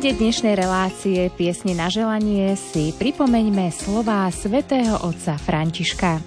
[0.00, 6.24] úvode dnešnej relácie piesne na želanie si pripomeňme slová svätého otca Františka.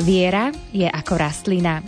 [0.00, 1.84] Viera je ako rastlina.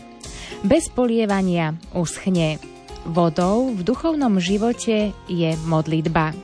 [0.60, 2.60] Bez polievania uschne.
[3.08, 6.36] Vodou v duchovnom živote je modlitba.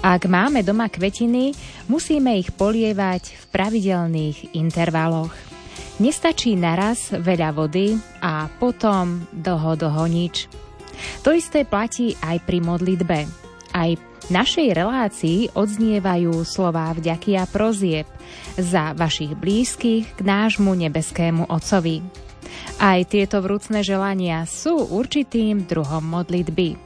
[0.00, 1.52] Ak máme doma kvetiny,
[1.84, 5.36] musíme ich polievať v pravidelných intervaloch.
[6.00, 10.48] Nestačí naraz veľa vody a potom dlho dlho nič.
[11.20, 13.39] To isté platí aj pri modlitbe.
[13.70, 18.06] Aj v našej relácii odznievajú slová vďaky a prozieb
[18.58, 22.02] za vašich blízkych k nášmu nebeskému Otcovi.
[22.80, 26.76] Aj tieto vrúcne želania sú určitým druhom modlitby.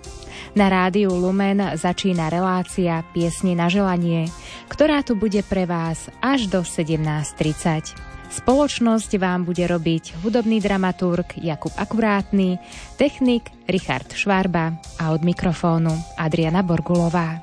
[0.55, 4.31] Na rádiu Lumen začína relácia Piesni na želanie,
[4.71, 8.14] ktorá tu bude pre vás až do 17.30.
[8.31, 12.61] Spoločnosť vám bude robiť hudobný dramaturg Jakub Akurátny,
[12.97, 17.41] technik Richard Švarba a od mikrofónu Adriana Borgulová.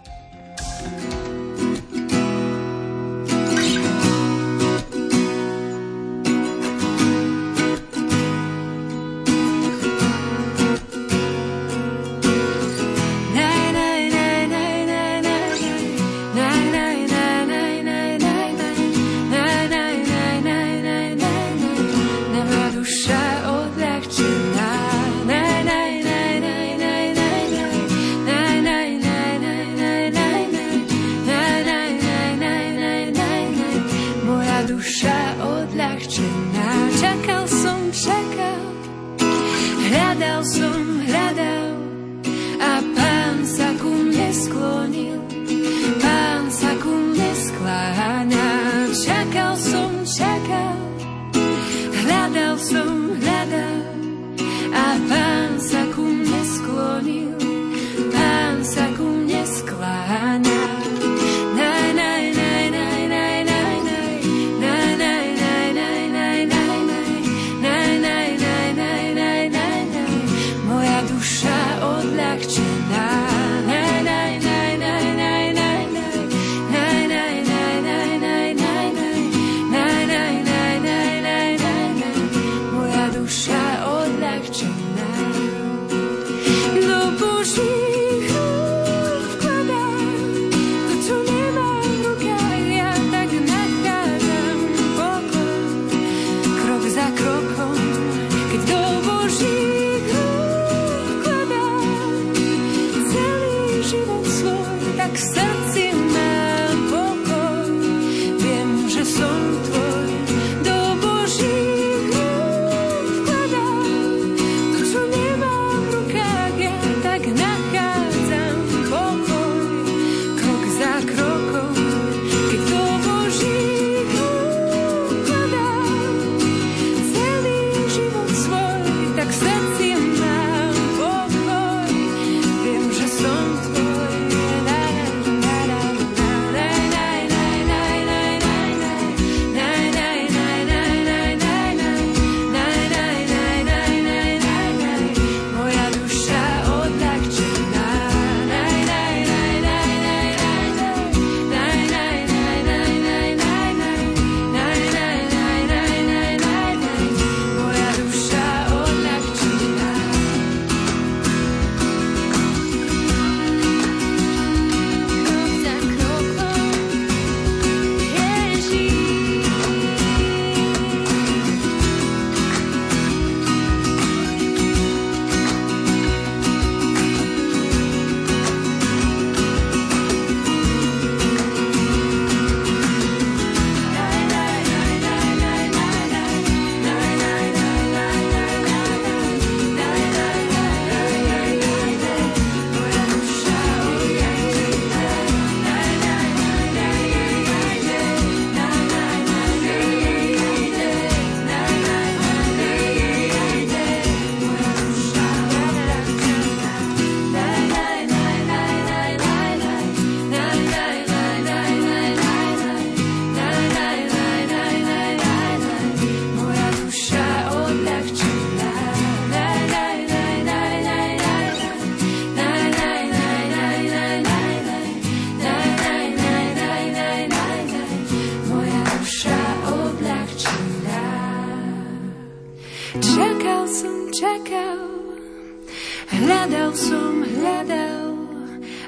[237.42, 238.14] Hľadal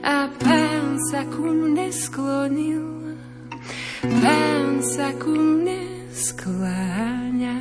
[0.06, 3.18] a pán sa ku mne sklonil,
[4.22, 5.82] pán sa ku mne
[6.14, 7.58] skláňa.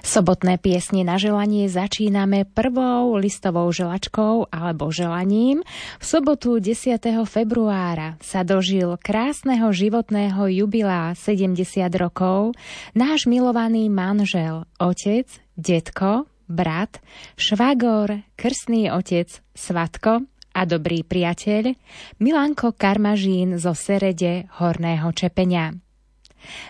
[0.00, 5.60] Sobotné piesne na želanie začíname prvou listovou želačkou alebo želaním.
[6.00, 6.96] V sobotu 10.
[7.28, 11.60] februára sa dožil krásneho životného jubilá 70
[12.00, 12.56] rokov
[12.96, 15.28] náš milovaný manžel, otec,
[15.60, 17.00] detko, brat,
[17.40, 21.72] švagor, krstný otec, svatko a dobrý priateľ
[22.20, 25.72] Milanko Karmažín zo Serede Horného Čepenia.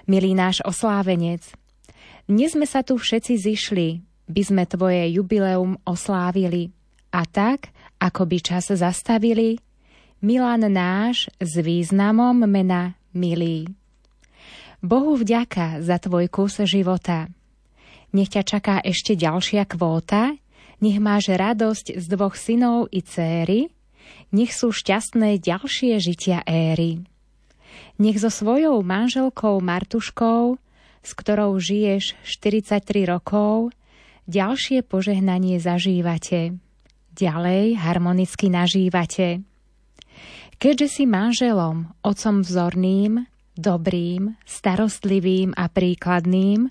[0.07, 1.43] Milý náš oslávenec,
[2.31, 3.89] dnes sme sa tu všetci zišli,
[4.31, 6.71] by sme tvoje jubileum oslávili.
[7.11, 9.59] A tak, ako by čas zastavili,
[10.23, 13.67] Milan náš s významom mena milý.
[14.79, 17.27] Bohu vďaka za tvoj kus života.
[18.13, 20.37] Nech ťa čaká ešte ďalšia kvóta,
[20.85, 23.73] nech máš radosť z dvoch synov i céry,
[24.33, 27.05] nech sú šťastné ďalšie žitia éry.
[27.97, 30.61] Nech so svojou manželkou Martuškou
[31.03, 33.75] s ktorou žiješ 43 rokov,
[34.31, 36.57] ďalšie požehnanie zažívate.
[37.13, 39.43] Ďalej harmonicky nažívate.
[40.63, 43.27] Keďže si manželom, otcom vzorným,
[43.59, 46.71] dobrým, starostlivým a príkladným,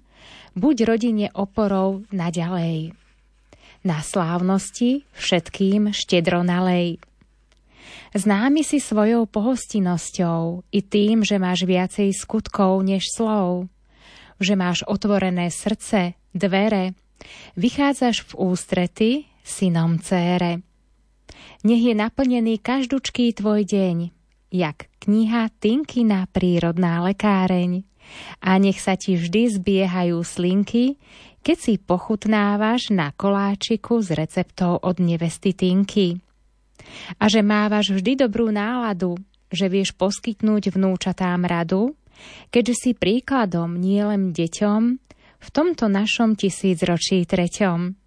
[0.57, 2.95] buď rodine oporou naďalej.
[3.81, 7.01] Na slávnosti všetkým štedro nalej.
[8.11, 13.71] Známy si svojou pohostinnosťou i tým, že máš viacej skutkov než slov
[14.41, 16.97] že máš otvorené srdce, dvere,
[17.53, 19.11] vychádzaš v ústrety
[19.45, 20.65] synom cére.
[21.61, 23.97] Nech je naplnený každúčký tvoj deň,
[24.49, 27.85] jak kniha Tinkina prírodná lekáreň.
[28.41, 30.97] A nech sa ti vždy zbiehajú slinky,
[31.41, 36.21] keď si pochutnávaš na koláčiku s receptou od nevesty Tinky.
[37.17, 39.17] A že mávaš vždy dobrú náladu,
[39.51, 41.97] že vieš poskytnúť vnúčatám radu,
[42.53, 44.81] keďže si príkladom nielen deťom
[45.41, 47.97] v tomto našom tisícročí treťom.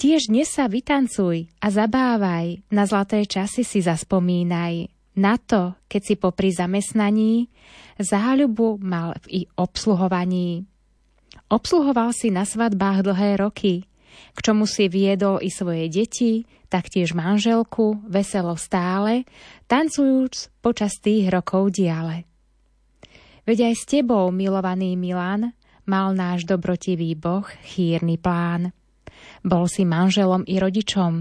[0.00, 4.88] Tiež dnes sa vytancuj a zabávaj, na zlaté časy si zaspomínaj,
[5.18, 7.50] na to, keď si popri zamestnaní
[7.98, 10.64] záľubu mal i obsluhovaní.
[11.50, 13.90] Obsluhoval si na svadbách dlhé roky,
[14.34, 19.26] k čomu si viedol i svoje deti, taktiež manželku, veselo stále,
[19.66, 22.26] tancujúc počas tých rokov diale.
[23.46, 25.50] Veď aj s tebou, milovaný Milan,
[25.90, 28.70] mal náš dobrotivý boh chýrny plán.
[29.42, 31.12] Bol si manželom i rodičom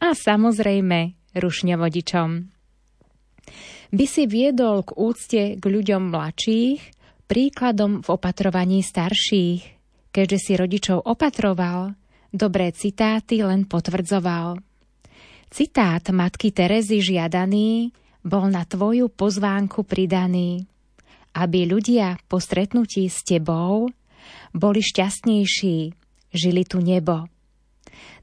[0.00, 2.53] a samozrejme rušňovodičom.
[3.90, 6.80] By si viedol k úcte k ľuďom mladších,
[7.28, 9.62] príkladom v opatrovaní starších,
[10.14, 11.96] keďže si rodičov opatroval,
[12.32, 14.60] dobré citáty len potvrdzoval.
[15.50, 17.92] Citát matky Terezy žiadaný
[18.24, 20.66] bol na tvoju pozvánku pridaný
[21.34, 23.90] aby ľudia po stretnutí s tebou
[24.54, 25.78] boli šťastnejší,
[26.30, 27.26] žili tu nebo.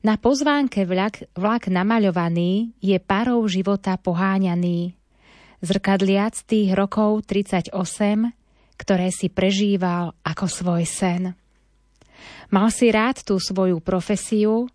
[0.02, 4.96] Na pozvánke vlak, vlak namaľovaný je parou života poháňaný,
[5.62, 7.74] zrkadliac tých rokov 38,
[8.78, 11.24] ktoré si prežíval ako svoj sen.
[12.52, 14.68] Mal si rád tú svoju profesiu,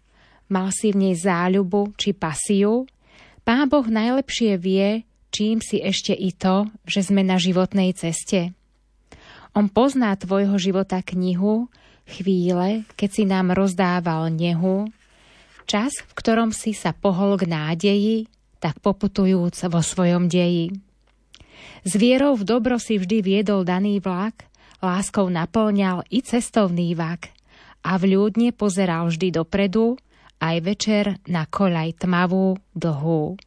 [0.48, 2.86] mal si v nej záľubu či pasiu,
[3.46, 8.50] Pán Boh najlepšie vie, čím si ešte i to, že sme na životnej ceste?
[9.54, 11.70] On pozná tvojho života knihu,
[12.10, 14.90] chvíle, keď si nám rozdával nehu,
[15.70, 18.26] čas, v ktorom si sa pohol k nádeji,
[18.58, 20.72] tak poputujúc vo svojom deji.
[21.86, 24.46] S vierou v dobro si vždy viedol daný vlak,
[24.82, 27.30] láskou naplňal i cestovný vak
[27.86, 29.94] a v ľudne pozeral vždy dopredu,
[30.42, 33.38] aj večer na koľaj tmavú, dlhú.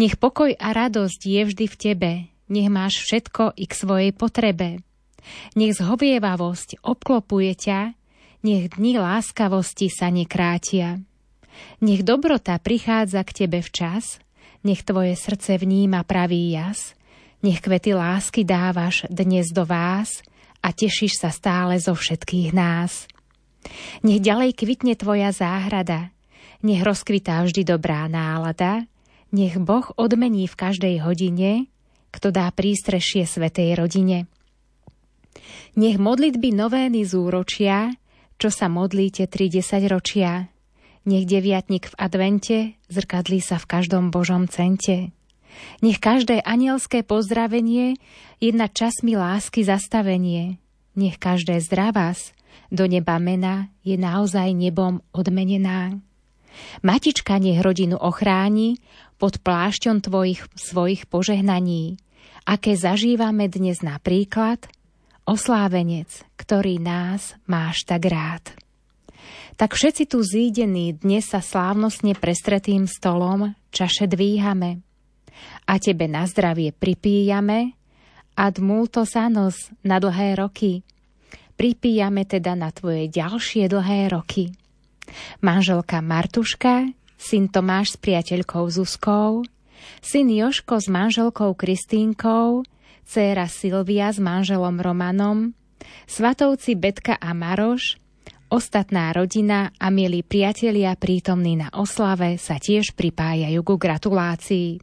[0.00, 2.12] Nech pokoj a radosť je vždy v tebe,
[2.48, 4.80] nech máš všetko i k svojej potrebe.
[5.56, 7.80] Nech zhovievavosť obklopuje ťa,
[8.44, 11.00] nech dni láskavosti sa nekrátia.
[11.80, 14.22] Nech dobrota prichádza k tebe včas,
[14.64, 16.96] nech tvoje srdce vníma pravý jas,
[17.44, 20.24] nech kvety lásky dávaš dnes do vás
[20.64, 23.04] a tešíš sa stále zo všetkých nás.
[24.00, 26.08] Nech ďalej kvitne tvoja záhrada,
[26.64, 28.88] nech rozkvitá vždy dobrá nálada,
[29.34, 31.68] nech Boh odmení v každej hodine,
[32.14, 34.30] kto dá prístrešie svetej rodine.
[35.74, 37.90] Nech modlitby novény zúročia,
[38.38, 40.53] čo sa modlíte 30 ročia.
[41.04, 42.56] Nech deviatnik v advente
[42.88, 45.12] zrkadlí sa v každom Božom cente.
[45.84, 48.00] Nech každé anielské pozdravenie
[48.40, 50.56] jedna časmi lásky zastavenie.
[50.96, 52.32] Nech každé zdravás
[52.72, 56.00] do neba mena je naozaj nebom odmenená.
[56.80, 58.80] Matička nech rodinu ochráni
[59.20, 62.00] pod plášťom tvojich svojich požehnaní,
[62.48, 64.64] aké zažívame dnes napríklad,
[65.28, 66.08] oslávenec,
[66.40, 68.63] ktorý nás máš tak rád.
[69.54, 74.82] Tak všetci tu zídení dnes sa slávnostne prestretým stolom čaše dvíhame
[75.70, 77.78] a tebe na zdravie pripíjame
[78.34, 80.82] ad multo sanos na dlhé roky.
[81.54, 84.50] Pripíjame teda na tvoje ďalšie dlhé roky.
[85.38, 89.46] Manželka Martuška, syn Tomáš s priateľkou Zuzkou,
[90.02, 92.66] syn Joško s manželkou Kristínkou,
[93.06, 95.54] dcéra Silvia s manželom Romanom,
[96.10, 98.02] svatovci Betka a Maroš,
[98.54, 104.78] Ostatná rodina a milí priatelia prítomní na oslave sa tiež pripájajú ku gratulácii.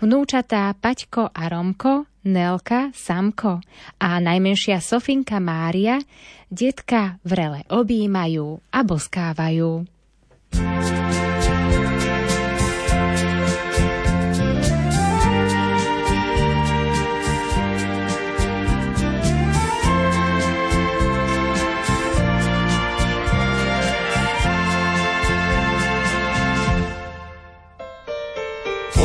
[0.00, 3.60] Vnúčatá Paťko a Romko, Nelka, Samko
[4.00, 6.00] a najmenšia Sofinka Mária
[6.48, 9.84] detka vrele objímajú a boskávajú.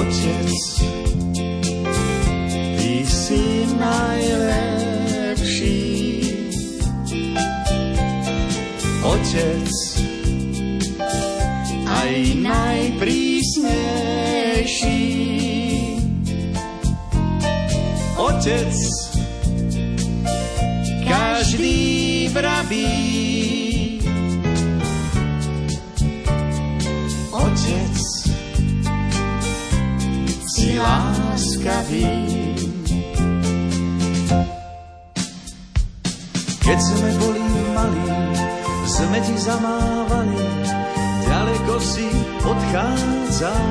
[0.10, 0.82] Otec,
[2.82, 4.58] ty si najlepší.
[9.06, 9.70] Otec,
[11.86, 13.22] aj najprísnejší.
[18.18, 18.78] Otec,
[21.06, 23.29] každý vraví,
[30.60, 32.12] si láskavý.
[36.60, 38.12] Keď sme boli malí,
[38.84, 40.44] sme ti zamávali,
[41.24, 42.08] ďaleko si
[42.44, 43.68] odchádzal.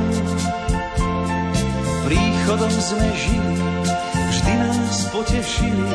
[2.09, 3.57] Príchodom sme žili,
[4.33, 5.93] vždy nás potešili,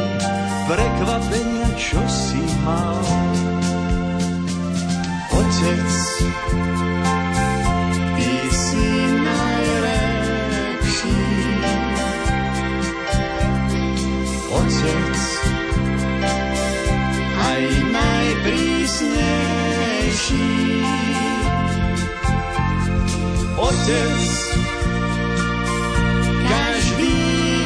[0.70, 3.02] prekvapenia, čo si mal.
[5.34, 5.90] Otec,
[14.64, 15.20] otec,
[17.36, 20.48] aj najprísnejší.
[23.60, 24.24] Otec,
[26.48, 27.16] každý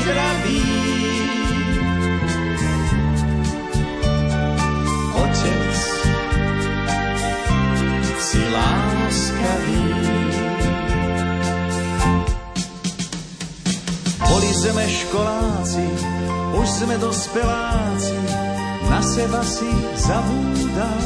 [0.06, 0.66] vraví,
[5.18, 5.74] Otec,
[8.18, 9.86] si láskavý.
[14.28, 15.86] Boli sme školáci,
[16.56, 18.16] už sme dospeláci,
[18.88, 19.68] na seba si
[20.00, 21.02] zabúdal.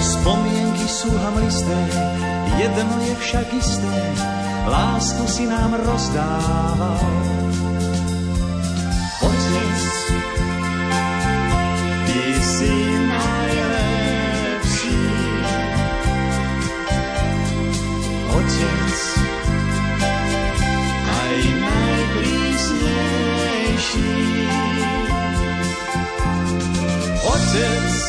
[0.00, 1.78] Spomienky sú hamlisté,
[2.58, 3.96] jedno je však isté,
[4.66, 6.98] lásku si nám rozdával.
[27.50, 27.99] Otec,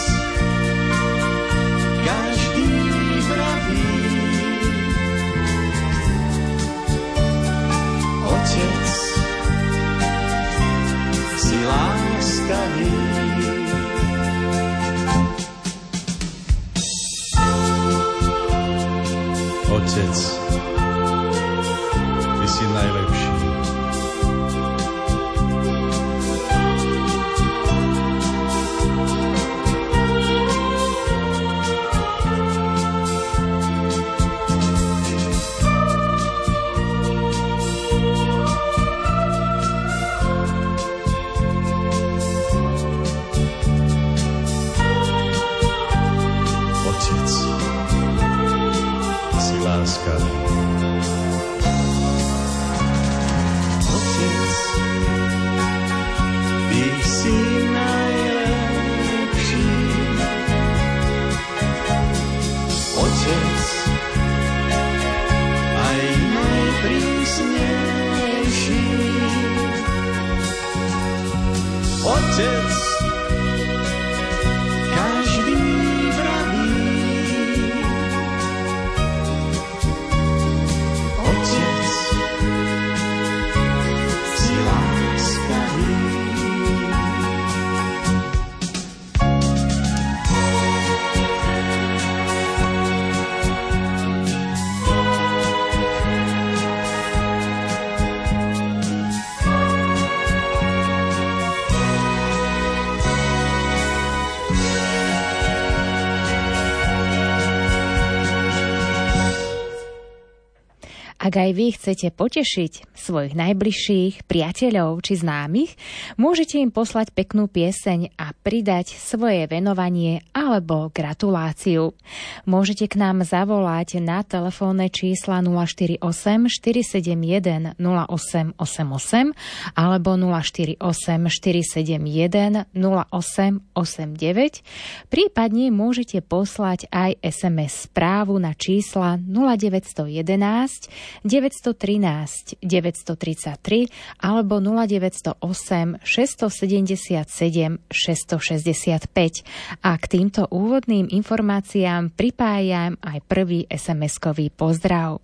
[111.31, 115.79] Ak aj vy chcete potešiť svojich najbližších, priateľov či známych,
[116.19, 121.95] môžete im poslať peknú pieseň a pridať svoje venovanie alebo gratuláciu.
[122.43, 126.03] Môžete k nám zavolať na telefónne čísla 048
[126.51, 129.31] 471 0888
[129.71, 134.67] alebo 048 471 0889.
[135.07, 149.85] Prípadne môžete poslať aj SMS správu na čísla 0911 913 933 alebo 0908 677 665.
[149.85, 155.21] A k týmto úvodným informáciám pripájam aj prvý SMS-kový pozdrav.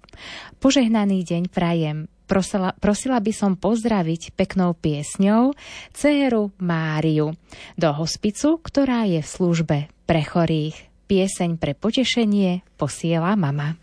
[0.61, 2.09] Požehnaný deň prajem.
[2.27, 5.55] Prosila, prosila by som pozdraviť peknou piesňou
[5.95, 7.31] dceru Máriu
[7.79, 10.75] do hospicu, ktorá je v službe pre chorých.
[11.07, 13.79] Pieseň pre potešenie posiela mama.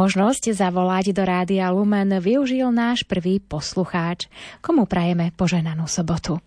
[0.00, 4.32] Možnosť zavolať do Rádia Lumen využil náš prvý poslucháč.
[4.64, 6.40] Komu prajeme poženanú sobotu?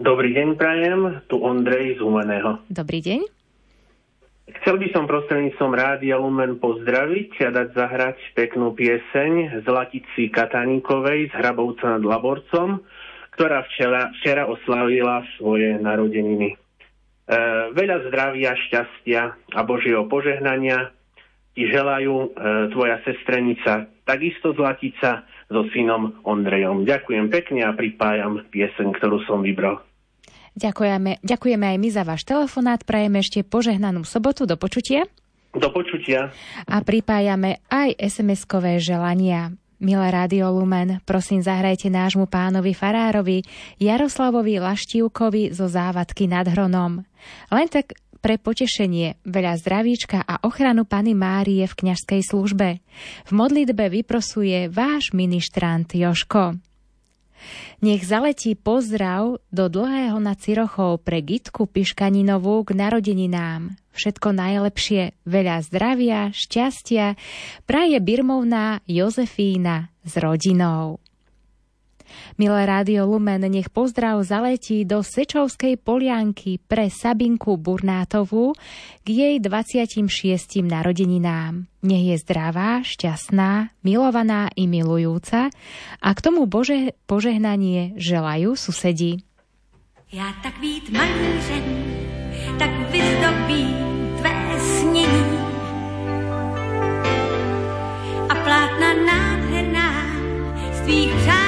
[0.00, 1.20] Dobrý deň, prajem.
[1.28, 2.64] Tu Ondrej z Humeného.
[2.72, 3.28] Dobrý deň.
[4.56, 11.28] Chcel by som prostredníctvom Rádia Lumen pozdraviť a dať zahrať peknú pieseň z Latici Kataníkovej
[11.28, 12.80] z Hrabovca nad Laborcom,
[13.36, 16.56] ktorá včera, včera oslavila svoje narodeniny.
[16.56, 17.36] E,
[17.76, 20.88] veľa zdravia, šťastia a Božieho požehnania
[21.54, 22.28] ti želajú e,
[22.74, 26.82] tvoja sestrenica, takisto Zlatica so synom Ondrejom.
[26.82, 29.80] Ďakujem pekne a pripájam pieseň, ktorú som vybral.
[30.54, 32.82] Ďakujeme, ďakujeme aj my za váš telefonát.
[32.86, 34.46] Prajeme ešte požehnanú sobotu.
[34.46, 35.06] Do počutia.
[35.54, 36.30] Do počutia.
[36.66, 39.54] A pripájame aj SMS-kové želania.
[39.82, 43.42] Milé Rádio Lumen, prosím zahrajte nášmu pánovi Farárovi
[43.82, 47.02] Jaroslavovi Laštívkovi zo závadky nad Hronom.
[47.50, 52.80] Len tak pre potešenie, veľa zdravíčka a ochranu Pany Márie v kňažskej službe.
[53.28, 56.56] V modlitbe vyprosuje váš ministrant Joško.
[57.84, 63.76] Nech zaletí pozdrav do dlhého na Cirochov pre Gitku Piškaninovú k narodeninám.
[63.92, 67.20] Všetko najlepšie, veľa zdravia, šťastia,
[67.68, 71.03] praje Birmovná Jozefína s rodinou.
[72.38, 78.56] Milé Rádio Lumen, nech pozdrav zaletí do Sečovskej polianky pre Sabinku Burnátovú
[79.02, 80.08] k jej 26.
[80.64, 81.68] narodeninám.
[81.84, 85.52] Nech je zdravá, šťastná, milovaná i milujúca
[86.00, 89.20] a k tomu Bože požehnanie želajú susedí.
[90.14, 91.64] Já tak vít manžen,
[92.58, 93.74] tak vyzdobí
[94.18, 95.38] tvé snění
[98.28, 99.92] a plátna nádherná
[100.72, 101.43] z tvých přání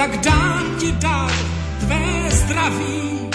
[0.00, 1.32] tak dám ti dar
[1.80, 3.29] tvé zdraví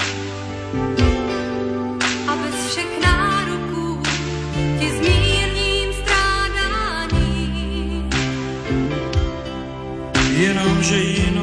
[10.45, 11.35] jenomže jinou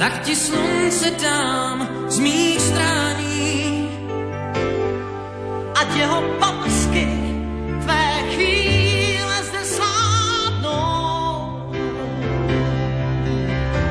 [0.00, 3.88] tak ti slunce dám z mých strání.
[5.76, 7.04] Ať jeho paprsky
[7.84, 11.36] tvé chvíle zde sládnou.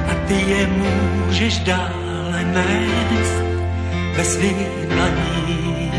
[0.10, 3.38] A ty je můžeš dále nést
[4.17, 5.93] ve svých dlaních.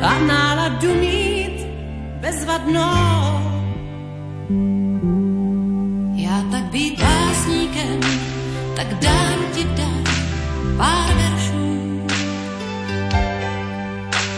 [0.00, 1.68] A náladu mít
[2.20, 3.40] bezvadnou.
[9.00, 10.04] Dám ti dám
[10.76, 12.06] pár veršů.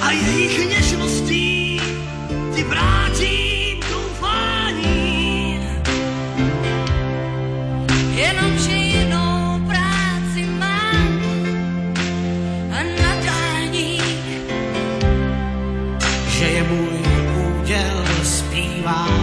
[0.01, 1.81] A jejich něžností
[2.55, 5.61] ti vrátím doufání.
[8.15, 11.21] Jenomže jinou práci mám
[12.71, 14.01] a nadání.
[16.29, 16.99] Že je můj
[17.47, 19.22] úděl zpívání.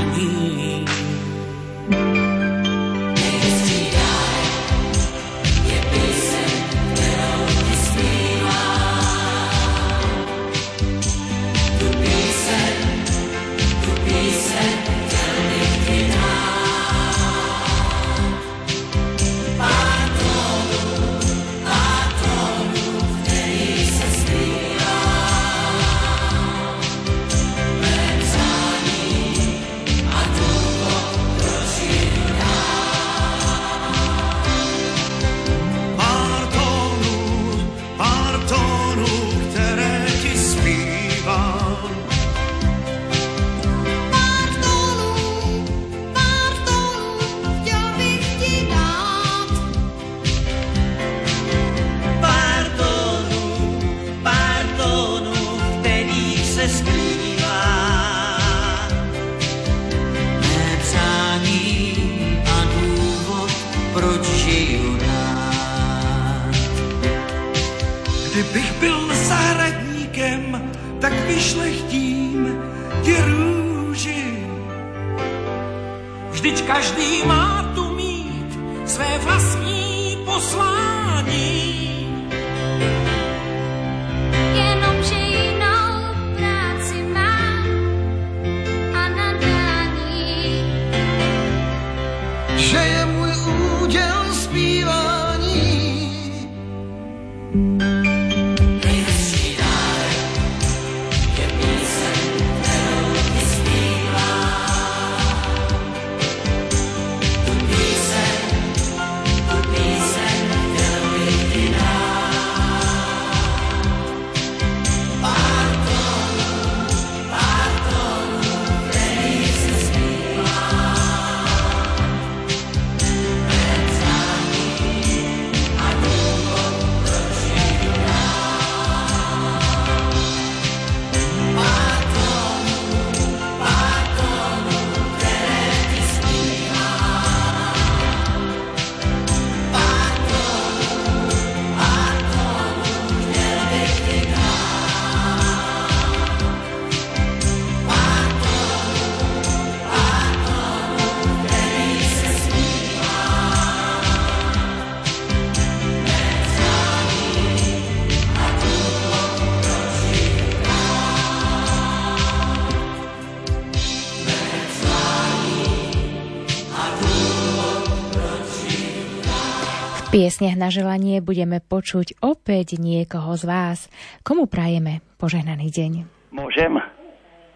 [170.10, 173.80] Piesniach na želanie budeme počuť opäť niekoho z vás.
[174.26, 175.91] Komu prajeme požehnaný deň?
[176.34, 176.82] Môžem?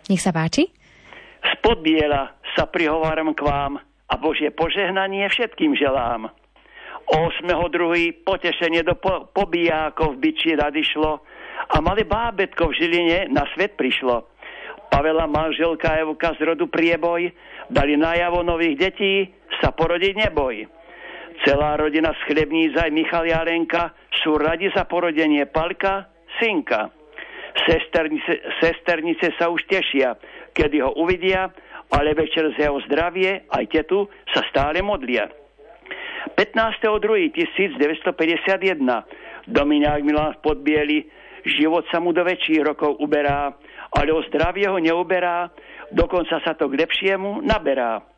[0.05, 0.69] Nech sa páči.
[1.57, 6.29] Spod biela sa prihováram k vám a Božie požehnanie všetkým želám.
[7.09, 8.21] 8.2.
[8.21, 10.53] potešenie do po- pobijákov v byči
[10.93, 11.25] šlo
[11.73, 14.29] a malé bábetko v Žiline na svet prišlo.
[14.93, 17.33] Pavela manželka Evka z rodu prieboj
[17.73, 19.25] dali najavo nových detí,
[19.57, 20.82] sa porodiť neboj.
[21.41, 23.89] Celá rodina z Chlebníc aj Michal Jarenka
[24.21, 26.05] sú radi za porodenie Palka,
[26.37, 26.93] synka.
[27.65, 30.13] Sesternice, sesternice sa už tešia,
[30.53, 31.49] kedy ho uvidia,
[31.93, 35.29] ale večer z jeho zdravie aj tetu sa stále modlia.
[36.33, 38.81] 15.2.1951
[39.45, 41.03] Dominák Milan Podbieli
[41.43, 43.51] život sa mu do väčších rokov uberá,
[43.93, 45.51] ale o zdravie ho neuberá,
[45.91, 48.12] dokonca sa to k lepšiemu naberá.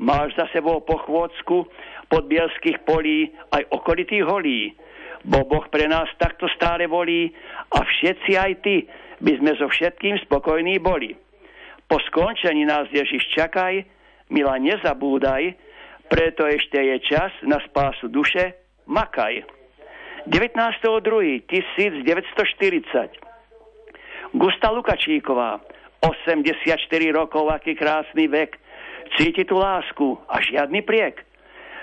[0.00, 1.68] Máš za sebou po chôdzku
[2.08, 4.72] podbielských polí aj okolitých holí.
[5.24, 7.30] Bo Boh pre nás takto stále volí
[7.72, 8.88] a všetci aj ty
[9.22, 11.14] by sme so všetkým spokojní boli.
[11.86, 13.84] Po skončení nás Ježiš čakaj,
[14.32, 15.54] milá nezabúdaj,
[16.08, 18.52] preto ešte je čas na spásu duše,
[18.88, 19.44] makaj.
[20.26, 21.48] 19.2.1940
[24.32, 25.60] Gusta Lukačíková,
[26.00, 26.78] 84
[27.12, 28.61] rokov, aký krásny vek,
[29.16, 31.24] cíti tú lásku a žiadny priek.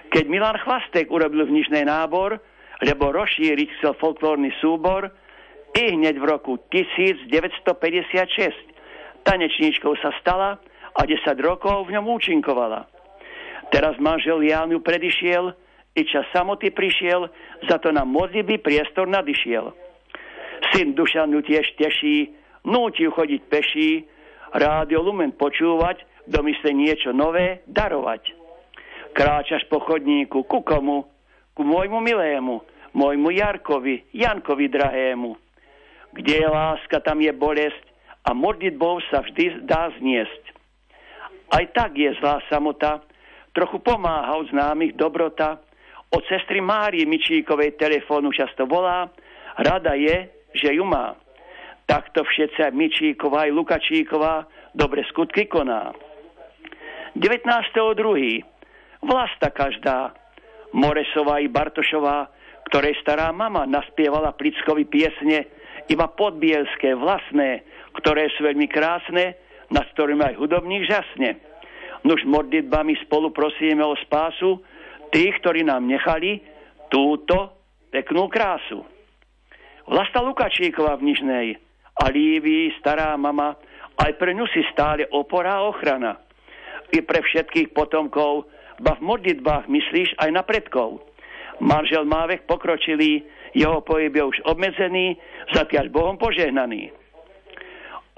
[0.10, 2.42] Keď Milan Chlastek urobil v Nižnej nábor,
[2.82, 5.12] lebo rozšíriť chcel folklórny súbor,
[5.78, 7.30] i hneď v roku 1956
[9.22, 10.58] tanečníčkou sa stala
[10.98, 12.90] a 10 rokov v ňom účinkovala.
[13.70, 15.54] Teraz manžel Ján ju predišiel,
[15.94, 17.30] i čas samoty prišiel,
[17.70, 19.70] za to na modlitby priestor nadišiel.
[20.74, 22.34] Syn Dušan ju tiež teší,
[22.66, 24.10] núti ju chodiť peší,
[24.58, 28.38] rádio Lumen počúvať, domysle niečo nové darovať.
[29.18, 31.10] Kráčaš po chodníku, ku komu?
[31.58, 32.64] Ku môjmu milému,
[32.96, 35.36] môjmu Jarkovi, Jankovi drahému.
[36.16, 37.84] Kde je láska, tam je bolesť
[38.24, 40.44] a modlitbou sa vždy dá zniesť.
[41.50, 43.02] Aj tak je zlá samota,
[43.58, 45.58] trochu pomáha od známych dobrota,
[46.14, 49.10] od sestry Márie Mičíkovej telefónu často volá,
[49.58, 51.18] rada je, že ju má.
[51.90, 54.46] Takto všetci Mičíková aj Lukačíková
[54.78, 55.90] dobre skutky koná.
[57.18, 58.44] 19.2.
[59.02, 60.14] Vlasta každá.
[60.70, 62.30] Moresová i Bartošová,
[62.70, 65.50] ktorej stará mama naspievala Plickovi piesne,
[65.90, 67.66] iba podbielské, vlastné,
[67.98, 69.34] ktoré sú veľmi krásne,
[69.74, 71.42] nad ktorými aj hudobník žasne.
[72.06, 74.62] Nuž modlitbami spolu prosíme o spásu
[75.10, 76.46] tých, ktorí nám nechali
[76.94, 77.58] túto
[77.90, 78.86] peknú krásu.
[79.90, 81.48] Vlasta Lukačíková v Nižnej
[81.98, 83.58] a Lívii, stará mama,
[83.98, 86.29] aj pre ňu si stále opora a ochrana.
[86.90, 88.50] I pre všetkých potomkov
[88.80, 91.04] ba v modlitbách myslíš aj na predkov.
[91.60, 95.20] Manžel má vek pokročilý, jeho pohyb je už obmedzený,
[95.52, 96.96] zatiaľ Bohom požehnaný.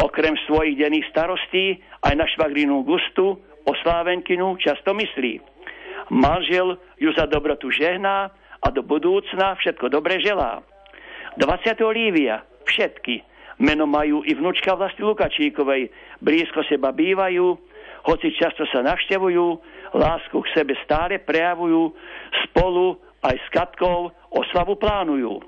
[0.02, 5.42] Okrem svojich denných starostí aj na švagrinu Gustu, oslávenkinu často myslí.
[6.10, 8.30] Manžel ju za dobrotu žehná
[8.62, 10.62] a do budúcna všetko dobre želá.
[11.40, 11.80] 20.
[11.96, 13.24] Lívia, všetky,
[13.64, 15.88] meno majú i vnúčka vlasti Lukačíkovej,
[16.20, 17.56] blízko seba bývajú,
[18.02, 19.46] hoci často sa navštevujú,
[19.94, 21.94] lásku k sebe stále prejavujú,
[22.50, 25.42] spolu aj s Katkou oslavu plánujú.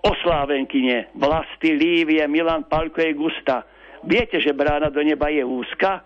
[0.00, 3.68] Oslávenkine, Vlasty, Lívie, Milan, Palko je Gusta.
[4.04, 6.04] Viete, že brána do neba je úzka?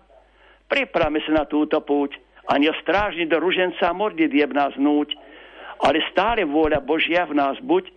[0.67, 2.19] Pripravme sa na túto púť.
[2.51, 5.15] Ani strážni do ruženca modlitieb nás núť,
[5.81, 7.89] ale stále vôľa Božia v nás buď,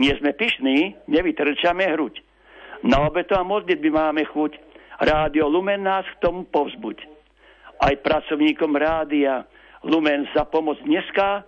[0.00, 2.22] nie sme pyšní, nevytrčame hruď.
[2.80, 4.56] Na obeto a modlitby máme chuť,
[5.00, 7.02] rádio Lumen nás k tomu povzbuď.
[7.80, 9.48] Aj pracovníkom rádia
[9.82, 11.42] Lumen za pomoc dneska,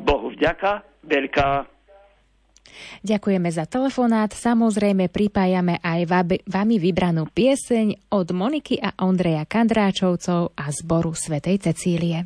[0.00, 1.68] Bohu vďaka, veľká.
[3.04, 4.32] Ďakujeme za telefonát.
[4.32, 6.00] Samozrejme pripájame aj
[6.48, 12.24] vami vybranú pieseň od Moniky a Ondreja Kandráčovcov a zboru Svetej Cecílie.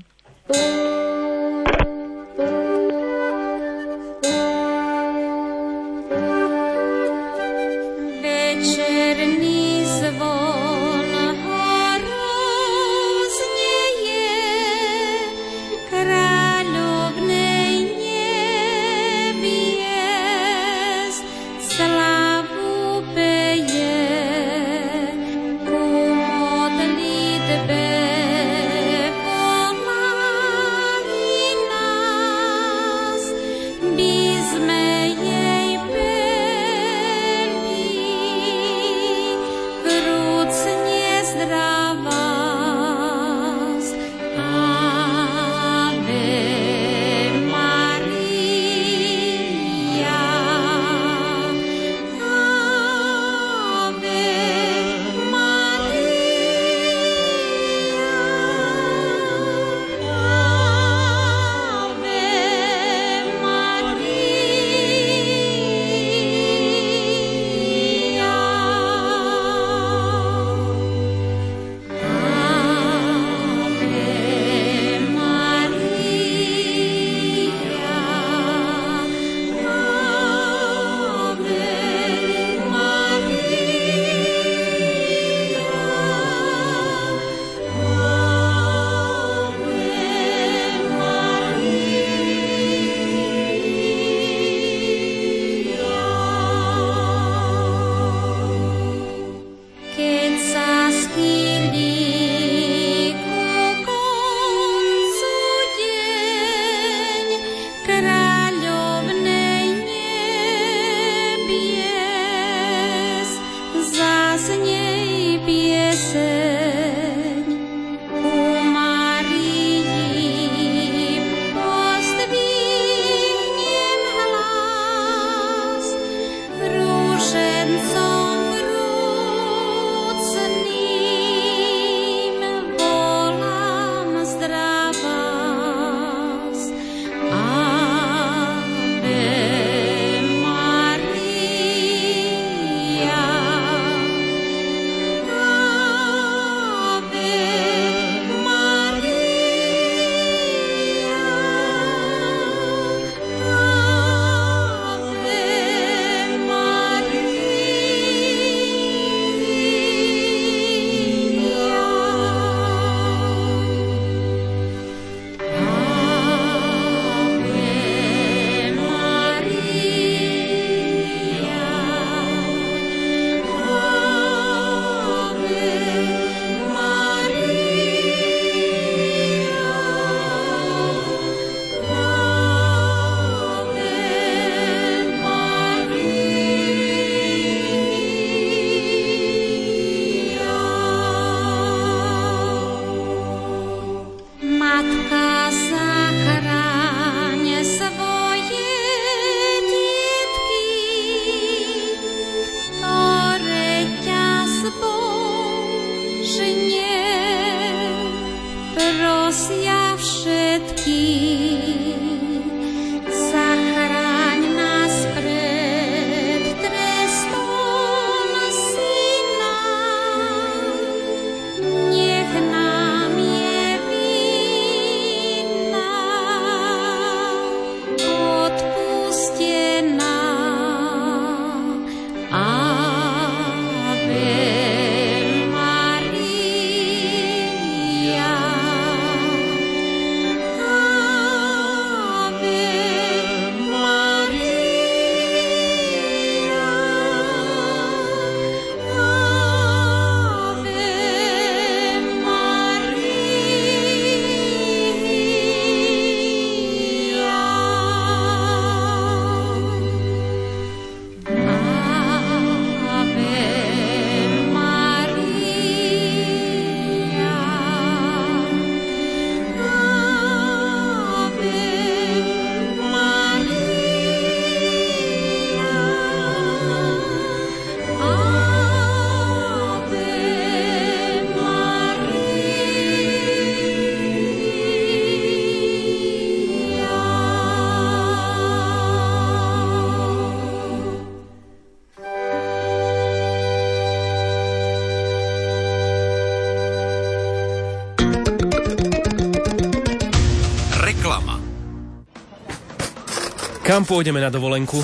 [303.78, 304.82] Kam pôjdeme na dovolenku?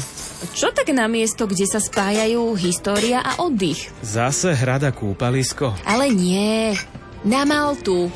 [0.55, 3.91] Čo tak na miesto, kde sa spájajú história a oddych?
[4.07, 5.75] Zase hrada kúpalisko.
[5.83, 6.79] Ale nie,
[7.27, 8.07] na Maltu.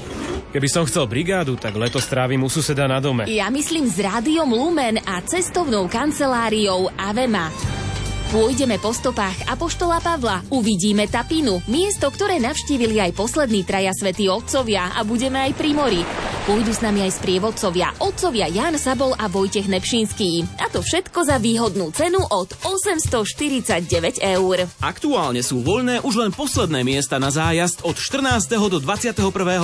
[0.55, 3.27] Keby som chcel brigádu, tak leto strávim u suseda na dome.
[3.27, 7.51] Ja myslím s rádiom Lumen a cestovnou kanceláriou Avema.
[8.29, 14.95] Pôjdeme po stopách Apoštola Pavla, uvidíme Tapinu, miesto, ktoré navštívili aj poslední traja svätí otcovia
[14.95, 16.05] a budeme aj pri mori.
[16.45, 20.58] Pôjdu s nami aj sprievodcovia, otcovia Jan Sabol a Vojtech Nepšinský.
[20.69, 24.69] To všetko za výhodnú cenu od 849 eur.
[24.85, 28.53] Aktuálne sú voľné už len posledné miesta na zájazd od 14.
[28.69, 29.17] do 21.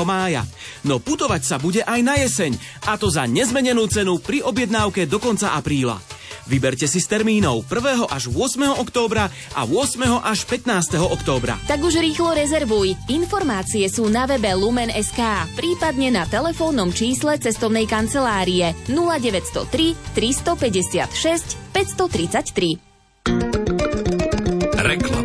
[0.09, 0.49] mája.
[0.81, 2.57] No putovať sa bude aj na jeseň,
[2.89, 6.01] a to za nezmenenú cenu pri objednávke do konca apríla.
[6.45, 8.05] Vyberte si z termínov 1.
[8.13, 8.77] až 8.
[8.77, 10.21] októbra a 8.
[10.21, 11.01] až 15.
[11.01, 11.57] októbra.
[11.65, 12.93] Tak už rýchlo rezervuj.
[13.09, 15.21] Informácie sú na webe Lumen.sk,
[15.57, 22.79] prípadne na telefónnom čísle cestovnej kancelárie 0903 356 533.
[24.85, 25.24] Reklama.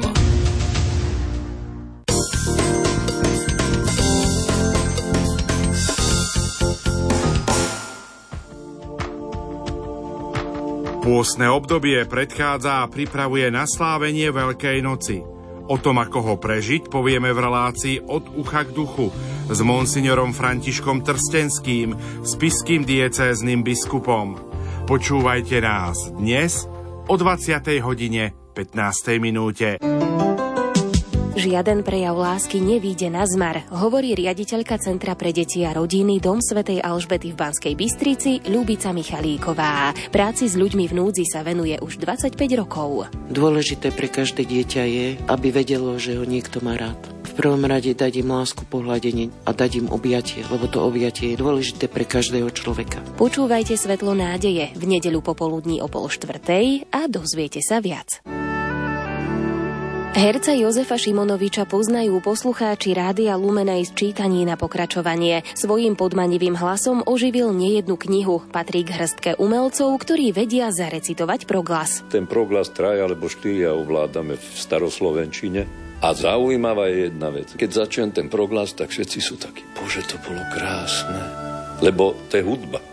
[11.10, 15.26] Pôstne obdobie predchádza a pripravuje na slávenie Veľkej noci.
[15.66, 19.10] O tom, ako ho prežiť, povieme v relácii od ucha k duchu
[19.50, 24.38] s monsignorom Františkom Trstenským, spiským diecézným biskupom.
[24.86, 26.70] Počúvajte nás dnes
[27.10, 27.58] o 20.
[27.82, 29.18] hodine 15.
[29.18, 29.82] minúte.
[31.40, 36.84] Žiaden prejav lásky nevíde na zmar, hovorí riaditeľka Centra pre deti a rodiny Dom svätej
[36.84, 39.96] Alžbety v Banskej Bystrici Ľubica Michalíková.
[40.12, 43.08] Práci s ľuďmi v núdzi sa venuje už 25 rokov.
[43.32, 47.00] Dôležité pre každé dieťa je, aby vedelo, že ho niekto má rád.
[47.24, 51.40] V prvom rade dať im lásku pohľadenie a dať im objatie, lebo to objatie je
[51.40, 53.00] dôležité pre každého človeka.
[53.16, 58.20] Počúvajte Svetlo nádeje v nedeľu popoludní o pol štvrtej a dozviete sa viac.
[60.10, 65.46] Herca Jozefa Šimonoviča poznajú poslucháči Rádia Lumen z čítaní na pokračovanie.
[65.54, 68.42] Svojím podmanivým hlasom oživil nejednu knihu.
[68.50, 72.02] Patrí k hrstke umelcov, ktorí vedia zarecitovať proglas.
[72.10, 75.70] Ten proglas traja alebo štyria ovládame v staroslovenčine.
[76.02, 77.54] A zaujímavá je jedna vec.
[77.54, 81.22] Keď začnem ten proglas, tak všetci sú takí, bože, to bolo krásne.
[81.86, 82.89] Lebo to je hudba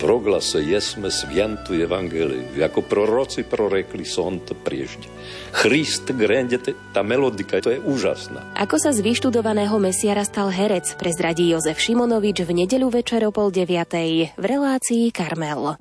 [0.00, 5.04] proglase jesme sviantu evangeliu, ako proroci prorekli son to priežde.
[5.52, 8.56] Christ grendete, tá melodika, to je úžasná.
[8.56, 13.52] Ako sa z vyštudovaného mesiara stal herec, prezradí Jozef Šimonovič v nedeľu večer o pol
[13.52, 15.76] deviatej v relácii Karmel.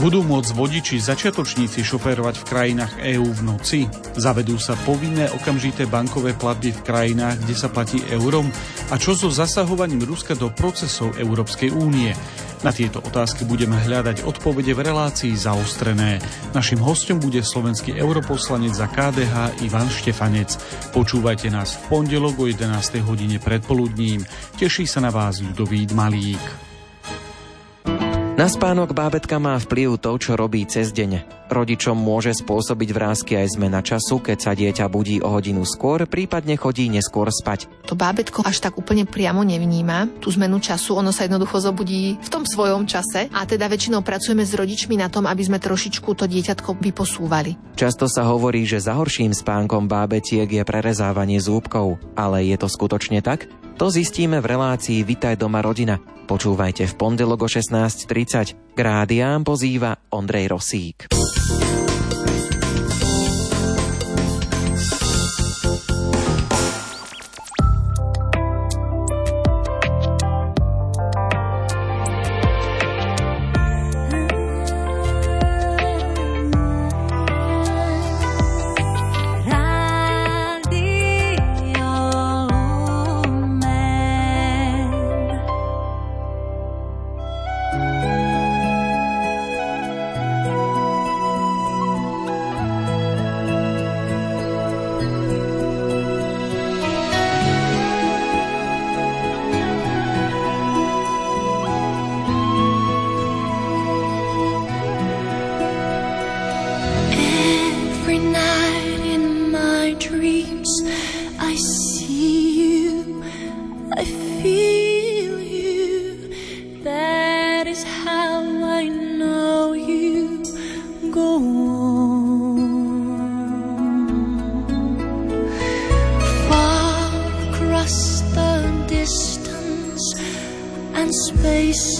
[0.00, 3.80] Budú môcť vodiči začiatočníci šoférovať v krajinách EÚ v noci?
[4.16, 8.48] Zavedú sa povinné okamžité bankové platby v krajinách, kde sa platí eurom?
[8.88, 12.16] A čo so zasahovaním Ruska do procesov Európskej únie?
[12.64, 16.16] Na tieto otázky budeme hľadať odpovede v relácii zaostrené.
[16.56, 20.56] Našim hostom bude slovenský europoslanec za KDH Ivan Štefanec.
[20.96, 23.04] Počúvajte nás v pondelok o 11.
[23.04, 24.24] hodine predpoludním.
[24.56, 26.69] Teší sa na vás Ľudovít Malík.
[28.40, 31.44] Na spánok bábetka má vplyv to, čo robí cez deň.
[31.52, 36.56] Rodičom môže spôsobiť vrázky aj zmena času, keď sa dieťa budí o hodinu skôr, prípadne
[36.56, 37.68] chodí neskôr spať.
[37.84, 42.28] To bábetko až tak úplne priamo nevníma tú zmenu času, ono sa jednoducho zobudí v
[42.32, 46.24] tom svojom čase a teda väčšinou pracujeme s rodičmi na tom, aby sme trošičku to
[46.24, 47.60] dieťatko vyposúvali.
[47.76, 53.20] Často sa hovorí, že za horším spánkom bábetiek je prerezávanie zúbkov, ale je to skutočne
[53.20, 53.52] tak?
[53.80, 55.96] To zistíme v relácii Vitaj doma rodina.
[56.28, 58.76] Počúvajte v pondelok o 16.30.
[58.76, 61.08] K rádiám pozýva Ondrej Rosík.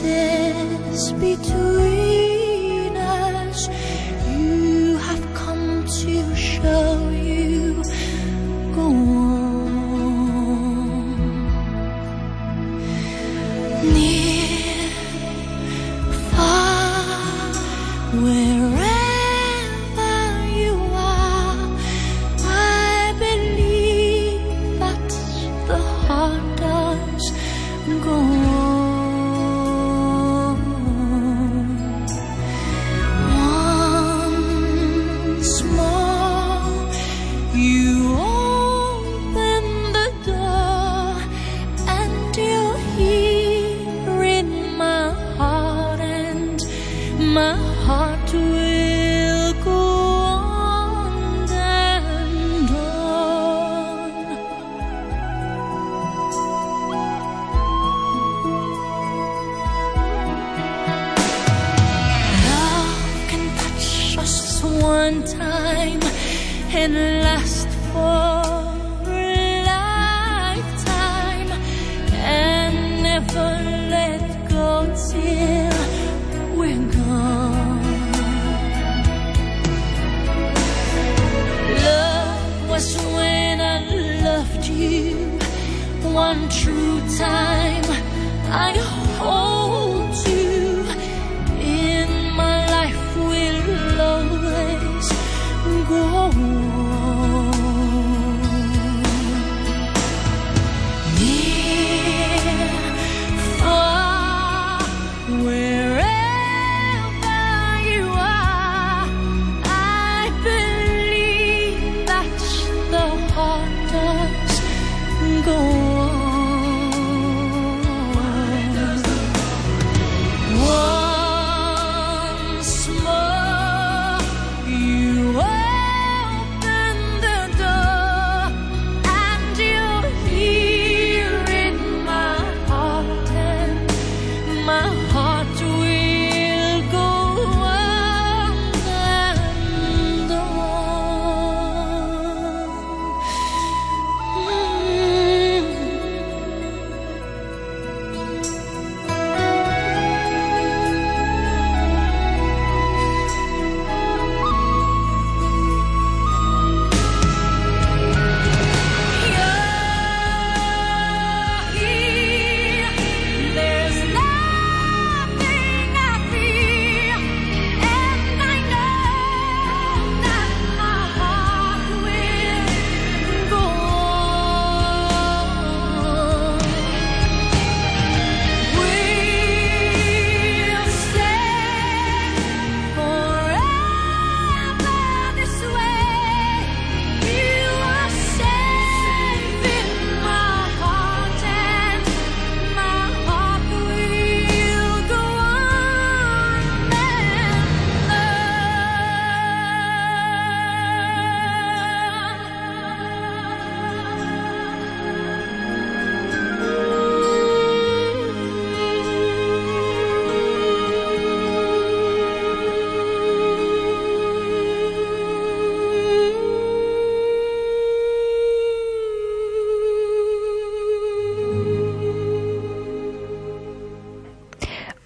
[0.00, 1.59] kisses between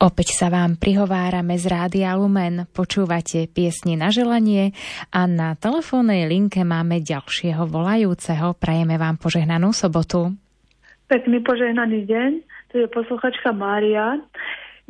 [0.04, 4.76] Opäť sa vám prihovárame z Rádia Lumen, počúvate piesne na želanie
[5.08, 8.52] a na telefónnej linke máme ďalšieho volajúceho.
[8.52, 10.36] Prajeme vám požehnanú sobotu.
[11.08, 12.30] Pekný požehnaný deň,
[12.68, 14.20] tu je posluchačka Mária.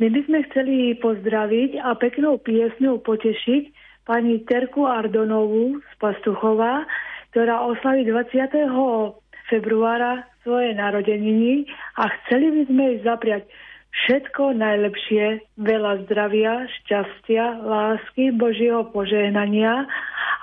[0.03, 3.71] My by sme chceli pozdraviť a peknou piesňou potešiť
[4.03, 6.83] pani Terku Ardonovú z Pastuchova,
[7.31, 8.51] ktorá oslaví 20.
[9.47, 11.71] februára svoje narodeniny
[12.03, 13.47] a chceli by sme jej zapriať
[14.03, 19.87] všetko najlepšie, veľa zdravia, šťastia, lásky, Božieho požehnania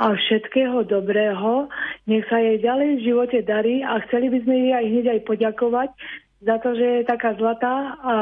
[0.01, 1.69] a všetkého dobrého.
[2.09, 5.21] Nech sa jej ďalej v živote darí a chceli by sme jej aj hneď aj
[5.29, 5.91] poďakovať
[6.43, 8.15] za to, že je taká zlatá a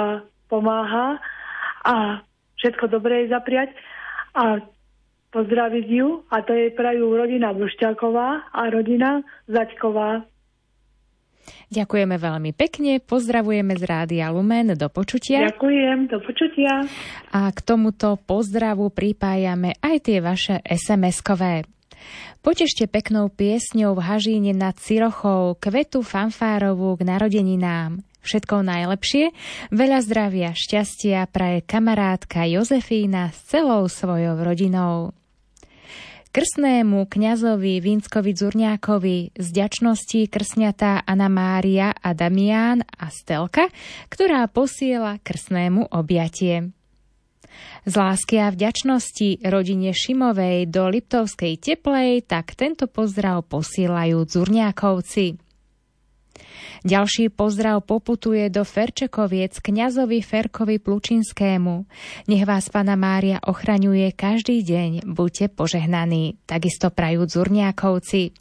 [0.51, 1.17] pomáha
[1.87, 2.21] a
[2.61, 3.71] všetko dobré jej zapriať
[4.37, 4.61] a
[5.31, 10.27] pozdraviť ju a to jej prajú rodina Bušťáková a rodina Zaďková.
[11.71, 15.47] Ďakujeme veľmi pekne, pozdravujeme z Rádia Lumen, do počutia.
[15.47, 16.83] Ďakujem, do počutia.
[17.31, 21.63] A k tomuto pozdravu pripájame aj tie vaše SMS-kové.
[22.41, 28.01] Potešte peknou piesňou v Hažíne nad Cirochou kvetu fanfárovú k narodeninám.
[28.21, 29.33] Všetko najlepšie,
[29.73, 35.17] veľa zdravia, šťastia praje kamarátka Jozefína s celou svojou rodinou.
[36.31, 43.67] Krstnému kňazovi Vínskovi Dzurňákovi z ďačnosti krsňatá Anna Mária a Damián a Stelka,
[44.07, 46.71] ktorá posiela krstnému objatie.
[47.83, 55.50] Z lásky a vďačnosti rodine Šimovej do Liptovskej teplej tak tento pozdrav posielajú Dzurňákovci.
[56.81, 61.85] Ďalší pozdrav poputuje do Ferčekoviec kňazovi Ferkovi Plučinskému.
[62.25, 66.41] Nech vás Pana Mária ochraňuje každý deň, buďte požehnaní.
[66.49, 68.33] Takisto prajú Zurniakovci.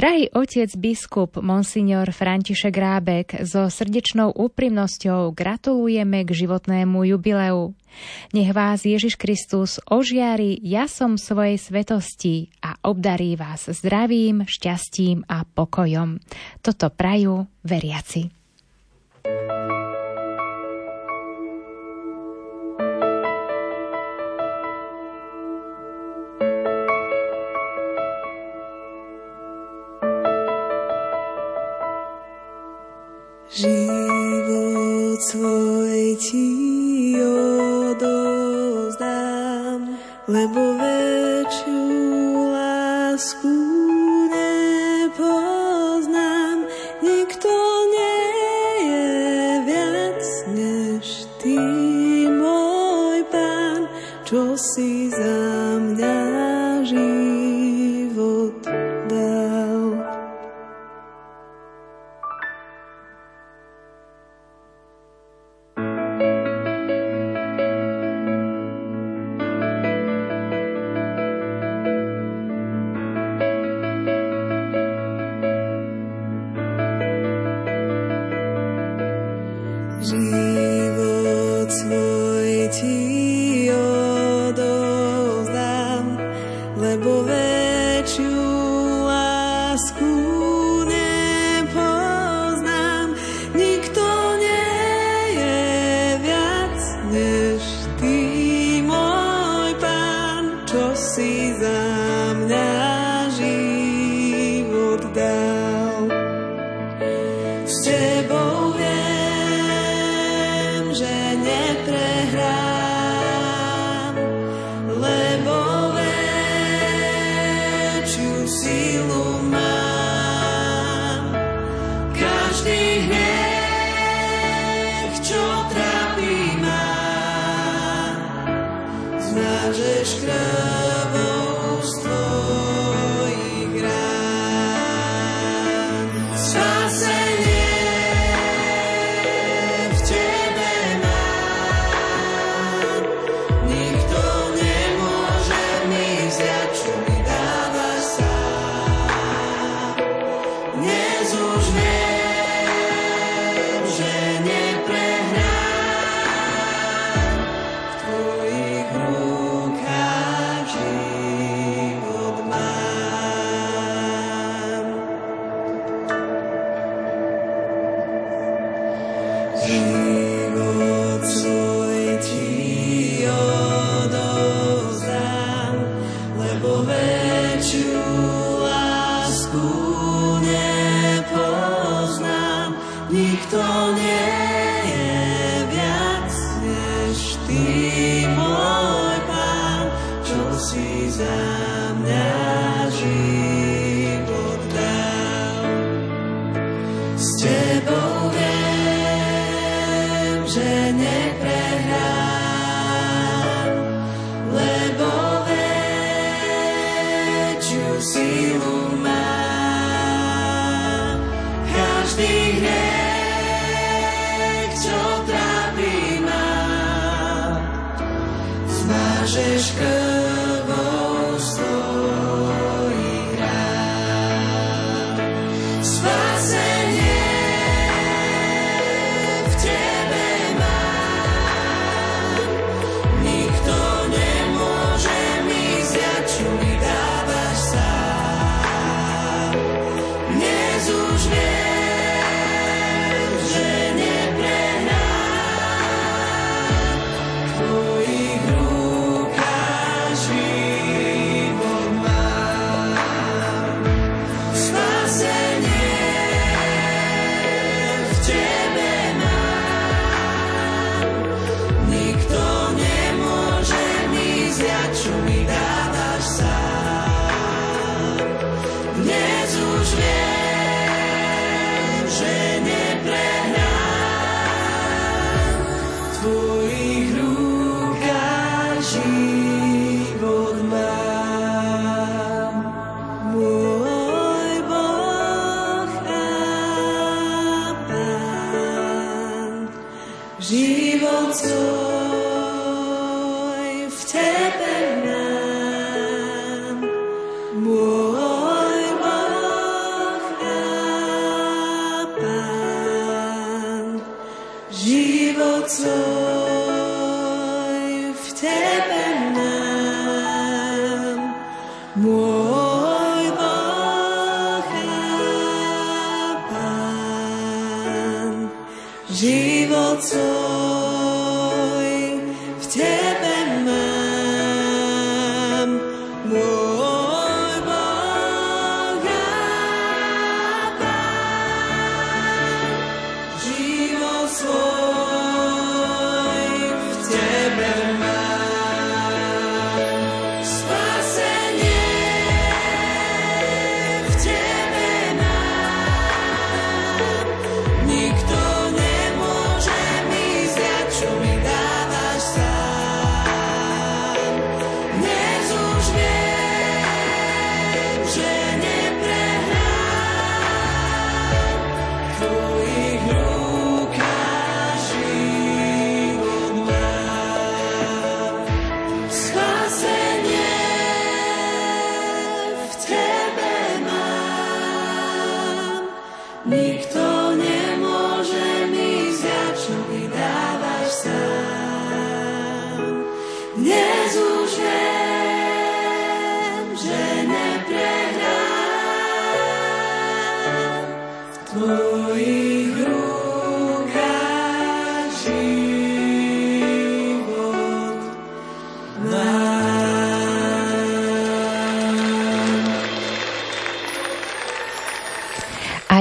[0.00, 7.76] Drahý otec biskup Monsignor František Rábek, so srdečnou úprimnosťou gratulujeme k životnému jubileu.
[8.32, 16.16] Nech vás Ježiš Kristus ožiari jasom svojej svetosti a obdarí vás zdravím, šťastím a pokojom.
[16.64, 18.32] Toto prajú veriaci.
[19.28, 19.59] Život
[35.20, 36.48] svoj ti
[37.92, 39.00] odozdám,
[40.24, 41.84] lebo väčšiu
[42.48, 43.59] lásku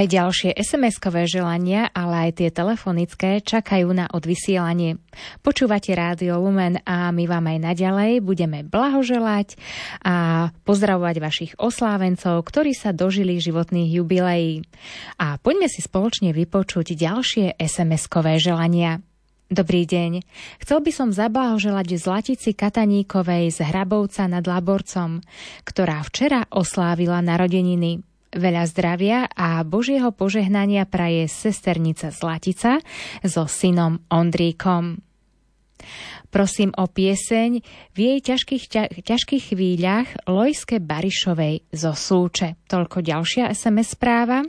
[0.10, 4.98] ďalšie SMS-kové želania, ale aj tie telefonické čakajú na odvysielanie.
[5.46, 9.62] Počúvate Rádio Lumen a my vám aj naďalej budeme blahoželať
[10.02, 14.66] a pozdravovať vašich oslávencov, ktorí sa dožili životných jubileí.
[15.22, 19.06] A poďme si spoločne vypočuť ďalšie SMS-kové želania.
[19.50, 20.22] Dobrý deň.
[20.62, 25.26] Chcel by som zablahoželať Zlatici Kataníkovej z Hrabovca nad Laborcom,
[25.66, 28.09] ktorá včera oslávila narodeniny.
[28.30, 32.78] Veľa zdravia a Božieho požehnania praje sesternica Zlatica
[33.26, 35.02] so synom Ondríkom.
[36.30, 37.52] Prosím o pieseň
[37.90, 42.62] v jej ťažkých, ťa, ťažkých chvíľach Lojske Barišovej zo Súče.
[42.70, 44.46] Toľko ďalšia SMS správa.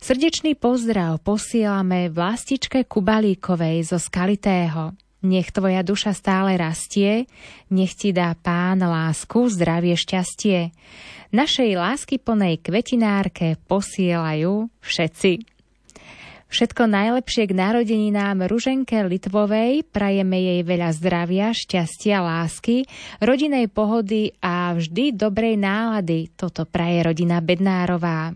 [0.00, 4.96] Srdečný pozdrav posielame vlastičke Kubalíkovej zo Skalitého.
[5.24, 7.28] Nech tvoja duša stále rastie,
[7.68, 10.72] nech ti dá pán lásku, zdravie, šťastie.
[11.34, 15.56] Našej lásky plnej kvetinárke posielajú všetci.
[16.46, 22.86] Všetko najlepšie k narodeninám Ruženke Litvovej, prajeme jej veľa zdravia, šťastia, lásky,
[23.18, 26.30] rodinej pohody a vždy dobrej nálady.
[26.38, 28.30] Toto praje rodina Bednárová.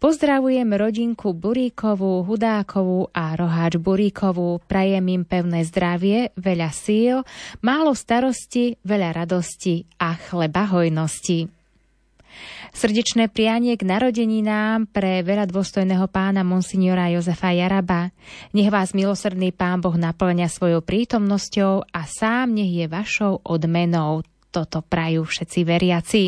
[0.00, 4.58] Pozdravujem rodinku Buríkovú, Hudákovú a Roháč Buríkovú.
[4.66, 7.22] Prajem im pevné zdravie, veľa síl,
[7.62, 11.62] málo starosti, veľa radosti a chleba hojnosti.
[12.72, 18.08] Srdečné prianie k narodeninám pre veľa dôstojného pána monsignora Jozefa Jaraba.
[18.56, 24.24] Nech vás milosrdný pán Boh naplňa svojou prítomnosťou a sám nech je vašou odmenou.
[24.48, 26.22] Toto prajú všetci veriaci.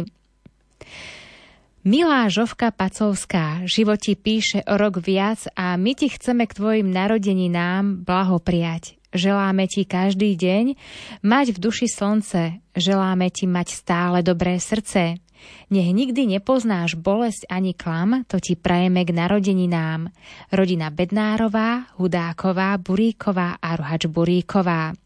[1.85, 6.89] Milá Žovka Pacovská, život ti píše o rok viac a my ti chceme k tvojim
[6.89, 8.97] narodeninám blahopriať.
[9.13, 10.81] Želáme ti každý deň
[11.21, 15.21] mať v duši slnce, želáme ti mať stále dobré srdce.
[15.69, 20.09] Nech nikdy nepoznáš bolesť ani klam, to ti prajeme k narodeninám.
[20.57, 24.97] Rodina Bednárová, Hudáková, Buríková a Rohač Buríková.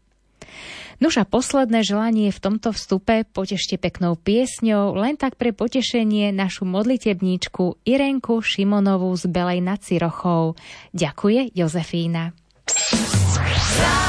[0.99, 6.67] Nuž a posledné želanie v tomto vstupe potešte peknou piesňou, len tak pre potešenie našu
[6.67, 10.59] modlitebníčku Irenku Šimonovú z Belej nad Cirochou.
[10.91, 12.35] Ďakuje Jozefína.
[12.67, 14.08] Follow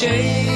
[0.00, 0.48] change.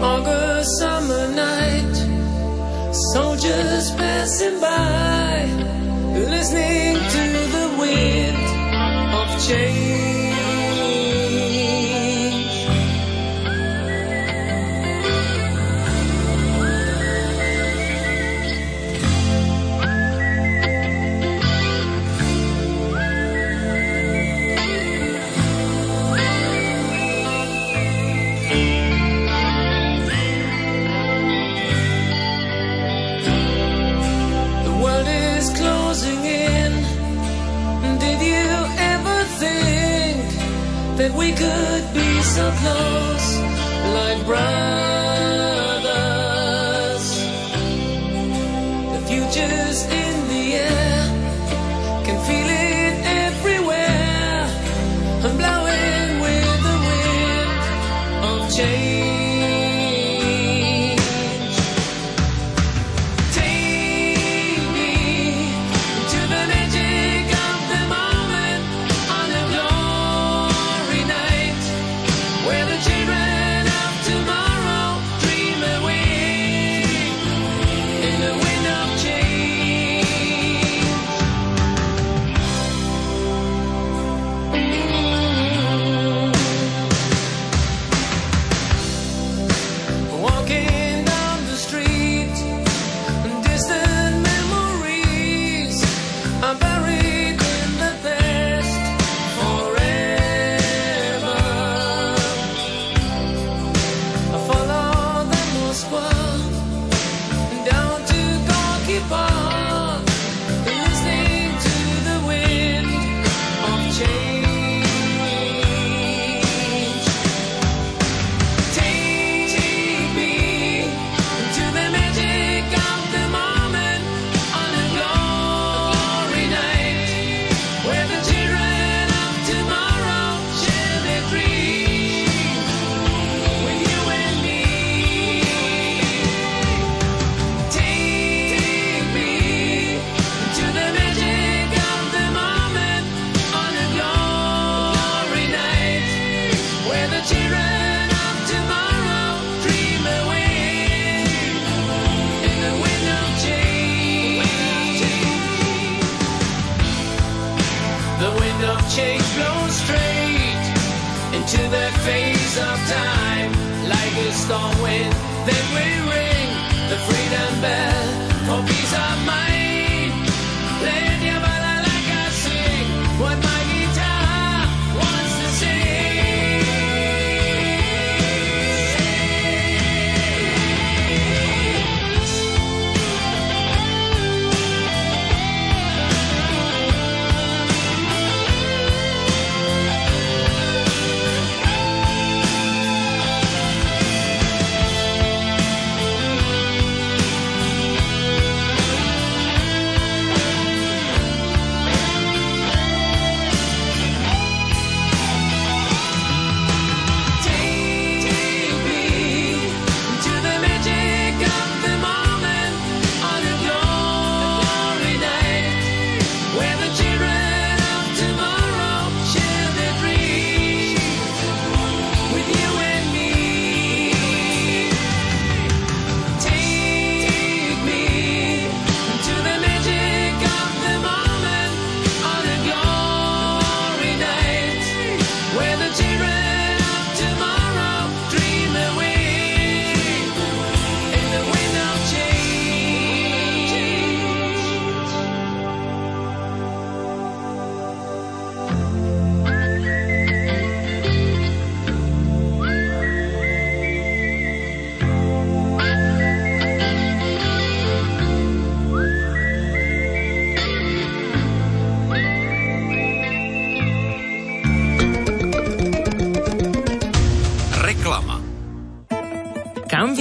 [0.00, 1.96] August summer night,
[3.12, 5.44] soldiers passing by,
[6.14, 8.44] listening to the wind
[9.14, 9.87] of change.
[41.08, 43.38] that we could be so close,
[43.94, 44.68] like brothers.
[48.92, 49.97] The future's.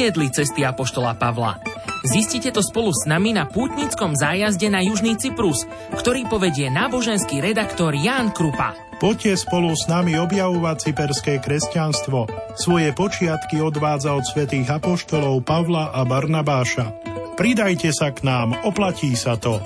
[0.07, 1.59] neviedli cesty Apoštola Pavla.
[2.07, 5.67] Zistite to spolu s nami na pútnickom zájazde na Južný Cyprus,
[5.99, 8.71] ktorý povedie náboženský redaktor Ján Krupa.
[9.03, 12.31] Poďte spolu s nami objavovať cyperské kresťanstvo.
[12.55, 16.95] Svoje počiatky odvádza od svätých apoštolov Pavla a Barnabáša.
[17.35, 19.59] Pridajte sa k nám, oplatí sa to.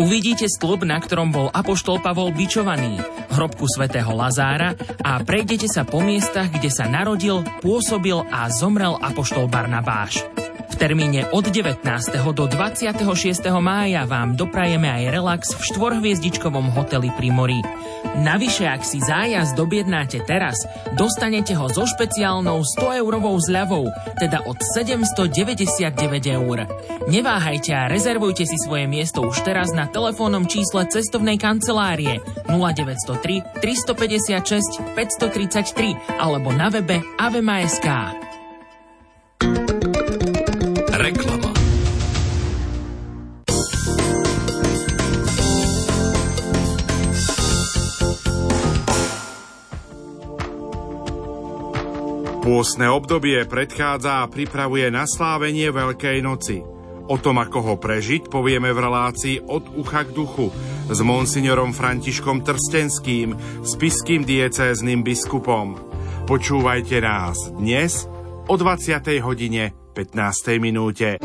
[0.00, 3.04] Uvidíte stĺp, na ktorom bol apoštol Pavol bičovaný
[3.34, 9.50] hrobku svätého Lazára a prejdete sa po miestach, kde sa narodil, pôsobil a zomrel apoštol
[9.50, 10.33] Barnabáš.
[10.74, 11.86] V termíne od 19.
[12.34, 12.98] do 26.
[13.62, 17.62] mája vám doprajeme aj relax v štvorhviezdičkovom hoteli pri mori.
[18.18, 20.66] Navyše, ak si zájazd objednáte teraz,
[20.98, 23.86] dostanete ho so špeciálnou 100 eurovou zľavou,
[24.18, 25.94] teda od 799
[26.42, 26.66] eur.
[27.06, 32.18] Neváhajte a rezervujte si svoje miesto už teraz na telefónnom čísle cestovnej kancelárie
[32.50, 38.33] 0903 356 533 alebo na webe avema.sk.
[52.44, 56.60] Pôstne obdobie predchádza a pripravuje na slávenie Veľkej noci.
[57.08, 60.52] O tom, ako ho prežiť, povieme v relácii od ucha k duchu
[60.84, 63.32] s monsignorom Františkom Trstenským,
[63.64, 65.80] spiským diecézným biskupom.
[66.28, 68.04] Počúvajte nás dnes
[68.44, 69.24] o 20.
[69.24, 70.60] hodine 15.
[70.60, 71.16] minúte.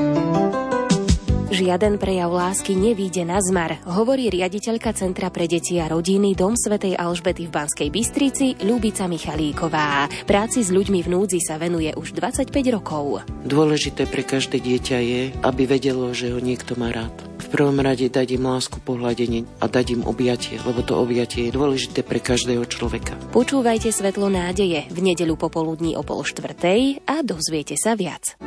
[1.50, 6.94] Žiaden prejav lásky nevíde na zmar, hovorí riaditeľka Centra pre deti a rodiny Dom Svetej
[6.94, 10.06] Alžbety v Banskej Bystrici Ľubica Michalíková.
[10.30, 13.26] Práci s ľuďmi v núdzi sa venuje už 25 rokov.
[13.50, 17.18] Dôležité pre každé dieťa je, aby vedelo, že ho niekto má rád.
[17.42, 21.58] V prvom rade dať im lásku pohľadenie a dať im objatie, lebo to objatie je
[21.58, 23.18] dôležité pre každého človeka.
[23.34, 28.38] Počúvajte Svetlo nádeje v nedeľu popoludní o pol štvrtej a dozviete sa viac.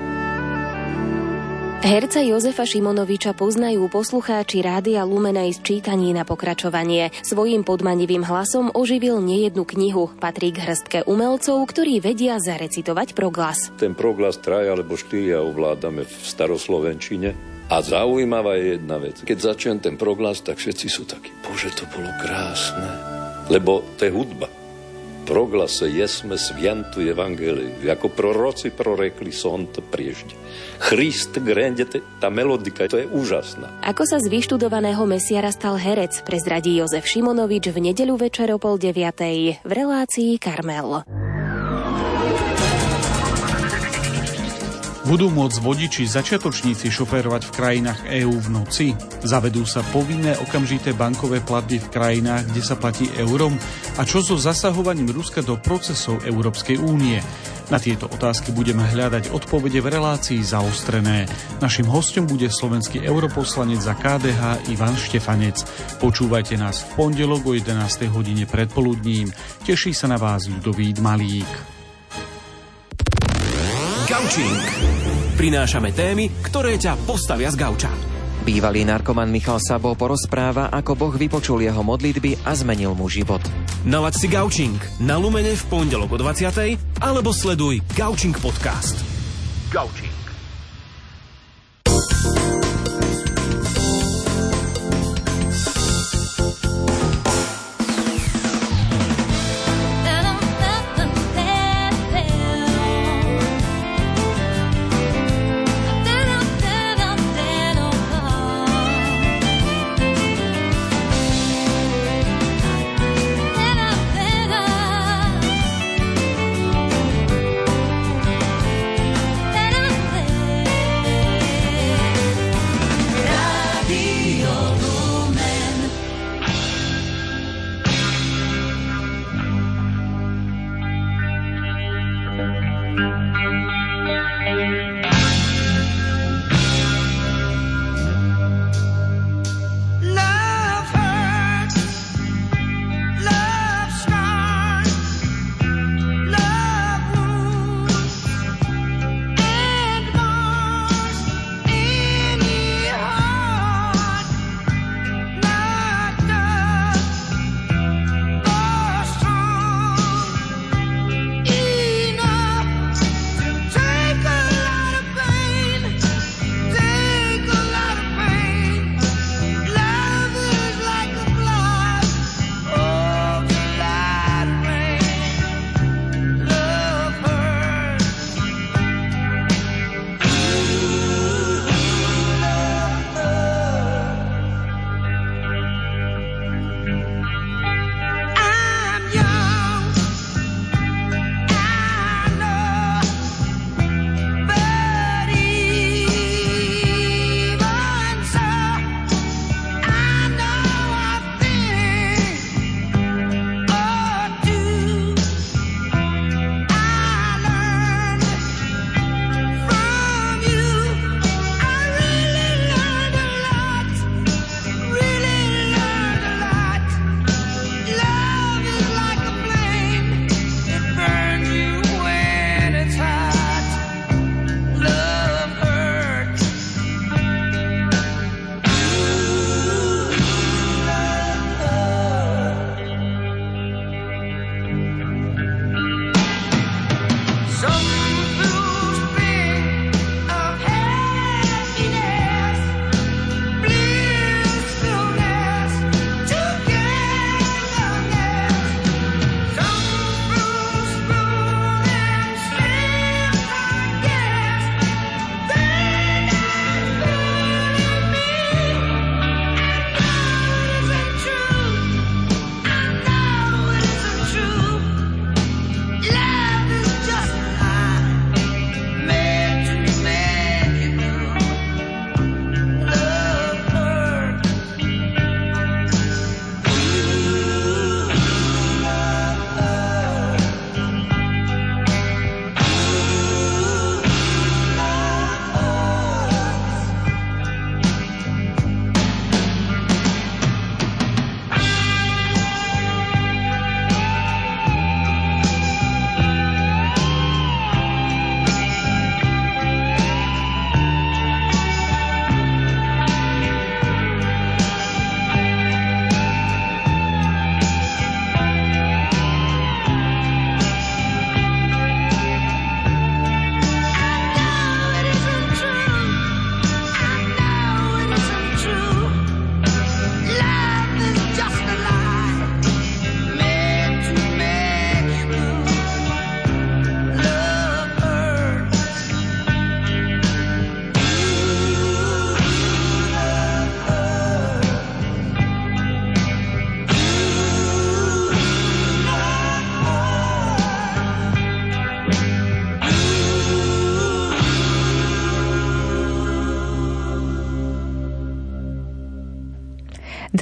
[1.83, 7.11] Herca Jozefa Šimonoviča poznajú poslucháči Rádia Lumen aj z čítaní na pokračovanie.
[7.27, 10.07] Svojím podmanivým hlasom oživil nejednu knihu.
[10.23, 13.75] Patrí k hrstke umelcov, ktorí vedia zarecitovať proglas.
[13.83, 17.35] Ten proglas traja alebo štyria ovládame v staroslovenčine.
[17.67, 19.19] A zaujímavá je jedna vec.
[19.27, 22.87] Keď začnem ten proglas, tak všetci sú takí, bože, to bolo krásne.
[23.51, 24.47] Lebo to je hudba.
[25.23, 27.87] Proglase jesme sviantu evangelii.
[27.87, 30.35] Ako proroci prorekli son to priežde.
[30.83, 33.71] Christ grendete, tá melodika, to je úžasná.
[33.87, 38.83] Ako sa z vyštudovaného mesiara stal herec, prezradí Jozef Šimonovič v nedeľu večer o pol
[38.83, 41.07] deviatej v relácii Karmel.
[45.03, 48.87] Budú môcť vodiči začiatočníci šoférovať v krajinách EÚ v noci?
[49.27, 53.59] Zavedú sa povinné okamžité bankové platby v krajinách, kde sa platí eurom?
[53.99, 57.19] A čo so zasahovaním Ruska do procesov Európskej únie?
[57.73, 61.25] Na tieto otázky budeme hľadať odpovede v relácii zaostrené.
[61.65, 65.65] Našim hostom bude slovenský europoslanec za KDH Ivan Štefanec.
[65.97, 68.13] Počúvajte nás v pondelok o 11.
[68.13, 69.33] hodine predpoludním.
[69.65, 71.49] Teší sa na vás Ľudovít Malík.
[74.05, 74.65] Gaučing.
[75.41, 78.12] Prinášame témy, ktoré ťa postavia z gauča.
[78.43, 83.39] Bývalý narkoman Michal Sabo porozpráva, ako Boh vypočul jeho modlitby a zmenil mu život.
[83.87, 86.51] Nalaď si Gaučing na Lumene v pondelok o 20.
[86.99, 88.99] alebo sleduj Gaučing podcast.
[89.71, 90.12] Gaučing.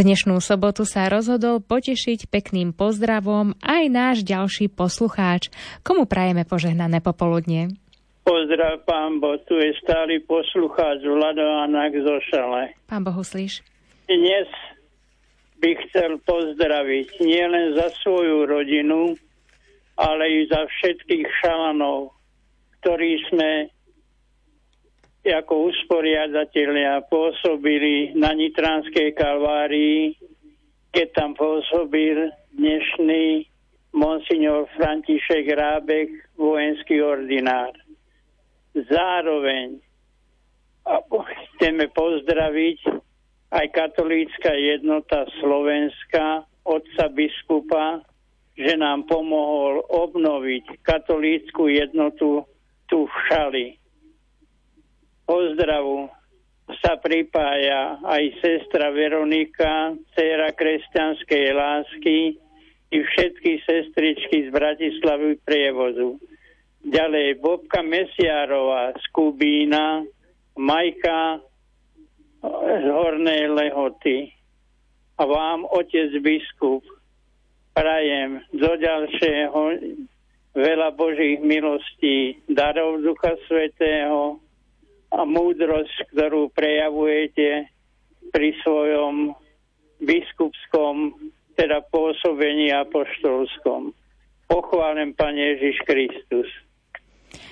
[0.00, 5.52] Dnešnú sobotu sa rozhodol potešiť pekným pozdravom aj náš ďalší poslucháč.
[5.84, 7.76] Komu prajeme požehnané popoludne?
[8.24, 12.80] Pozdrav, pán Bo, tu je stály poslucháč Vlado Anak zo Šale.
[12.88, 13.60] Pán Bohuslíš.
[14.08, 14.48] Dnes
[15.60, 19.12] by chcel pozdraviť nielen za svoju rodinu,
[20.00, 22.16] ale i za všetkých šalanov,
[22.80, 23.68] ktorí sme
[25.20, 30.16] ako usporiadatelia pôsobili na Nitranskej kalvárii,
[30.96, 33.44] keď tam pôsobil dnešný
[33.92, 36.08] monsignor František Rábek,
[36.40, 37.76] vojenský ordinár.
[38.72, 39.84] Zároveň
[41.28, 42.80] chceme pozdraviť
[43.52, 48.00] aj katolícka jednota Slovenska, otca biskupa,
[48.56, 52.48] že nám pomohol obnoviť katolícku jednotu
[52.88, 53.79] tu v Šali
[55.30, 56.10] pozdravu
[56.82, 62.34] sa pripája aj sestra Veronika, dcera kresťanskej lásky
[62.90, 66.18] i všetky sestričky z Bratislavy prievozu.
[66.82, 70.02] Ďalej Bobka Mesiárová z Kubína,
[70.58, 71.38] Majka
[72.82, 74.34] z Hornej Lehoty.
[75.14, 76.82] A vám, otec biskup,
[77.70, 79.62] prajem do ďalšieho
[80.58, 84.42] veľa Božích milostí, darov Ducha Svetého,
[85.10, 87.66] a múdrosť, ktorú prejavujete
[88.30, 89.34] pri svojom
[90.00, 91.14] biskupskom,
[91.58, 93.92] teda pôsobení apoštolskom.
[94.48, 96.48] Pochválen Pane Ježiš Kristus.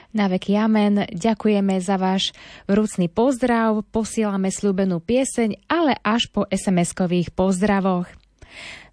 [0.09, 1.05] Na vek amen.
[1.13, 2.33] Ďakujeme za váš
[2.65, 8.09] vrúcný pozdrav, posielame slúbenú pieseň, ale až po SMS-kových pozdravoch.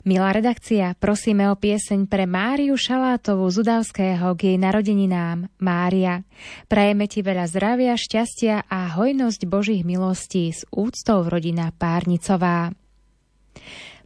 [0.06, 5.50] Milá redakcia, prosíme o pieseň pre Máriu Šalátovú z Udavského k jej narodeninám.
[5.58, 6.22] Mária,
[6.70, 12.70] prajeme ti veľa zdravia, šťastia a hojnosť Božích milostí s úctou rodina Párnicová.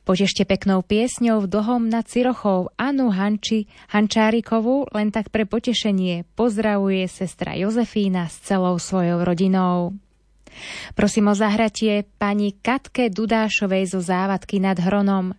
[0.07, 7.11] Potešte peknou piesňou v dlhom nad Cirochou Anu Hanči, Hančárikovú len tak pre potešenie pozdravuje
[7.11, 9.99] sestra Jozefína s celou svojou rodinou.
[10.95, 15.35] Prosím o zahratie pani Katke Dudášovej zo závadky nad Hronom.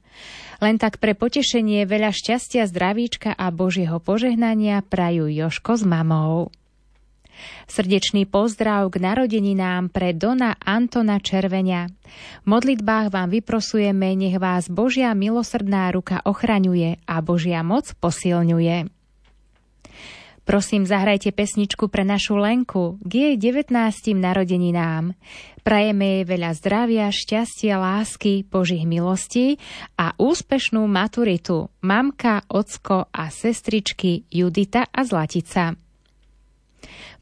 [0.60, 6.52] Len tak pre potešenie veľa šťastia, zdravíčka a Božieho požehnania prajú Joško s mamou.
[7.64, 11.88] Srdečný pozdrav k narodeninám pre Dona Antona Červenia.
[12.44, 18.99] V modlitbách vám vyprosujeme, nech vás Božia milosrdná ruka ochraňuje a Božia moc posilňuje.
[20.50, 23.70] Prosím, zahrajte pesničku pre našu Lenku k jej 19.
[24.18, 25.14] narodeninám.
[25.62, 29.62] Prajeme jej veľa zdravia, šťastia, lásky, Božích milostí
[29.94, 35.78] a úspešnú maturitu mamka, ocko a sestričky Judita a Zlatica.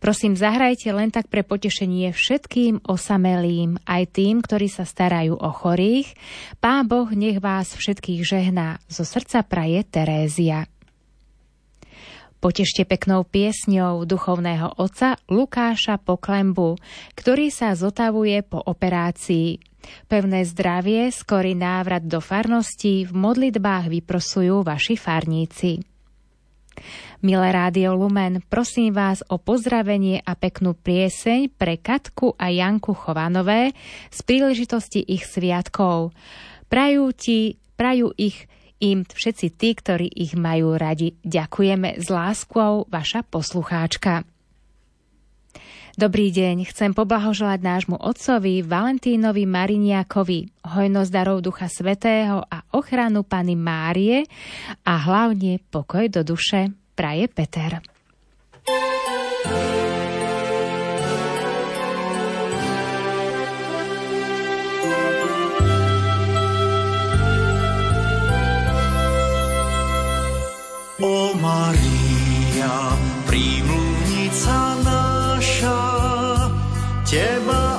[0.01, 6.17] Prosím, zahrajte len tak pre potešenie všetkým osamelým, aj tým, ktorí sa starajú o chorých.
[6.65, 8.81] Pán Boh nech vás všetkých žehná.
[8.89, 10.65] Zo srdca praje Terézia.
[12.39, 16.79] Potešte peknou piesňou duchovného oca Lukáša Poklembu,
[17.19, 19.59] ktorý sa zotavuje po operácii.
[20.07, 25.83] Pevné zdravie, skorý návrat do farnosti v modlitbách vyprosujú vaši farníci.
[27.27, 33.75] Milé Rádio Lumen, prosím vás o pozdravenie a peknú prieseň pre Katku a Janku Chovanové
[34.15, 36.15] z príležitosti ich sviatkov.
[36.71, 38.47] Prajú, ti, prajú ich
[38.79, 41.15] im všetci tí, ktorí ich majú radi.
[41.23, 44.23] Ďakujeme s láskou, vaša poslucháčka.
[45.99, 53.59] Dobrý deň, chcem poblahoželať nášmu otcovi Valentínovi Mariniakovi, hojnosť darov Ducha Svetého a ochranu Pany
[53.59, 54.23] Márie
[54.87, 57.83] a hlavne pokoj do duše, praje Peter.
[70.99, 72.91] O Maria,
[73.23, 75.79] prímluvnica naša,
[77.07, 77.79] teba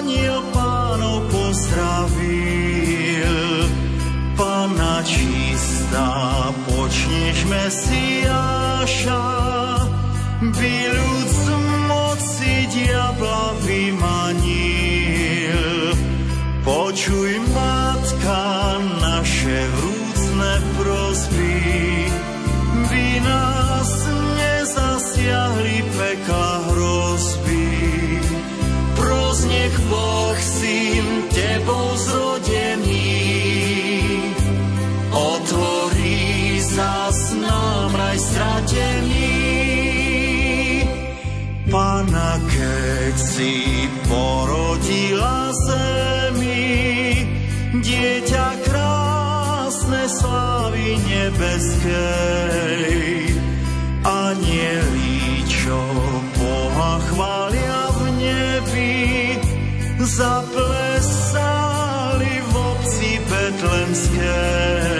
[0.00, 3.28] aniel pánov pozdravil.
[4.40, 9.24] Pana čistá, počneš Mesiáša,
[10.48, 11.46] by ľud z
[11.92, 15.60] moci diabla vymanil.
[16.64, 17.27] Počuj,
[43.38, 47.22] si porodila zemi,
[47.70, 51.78] dieťa krásne slávy nebeskej.
[54.02, 55.78] Anieli, čo
[56.34, 59.38] Boha chvália v nebi,
[60.02, 61.22] zaplesali
[62.42, 64.97] v obci Betlemskej.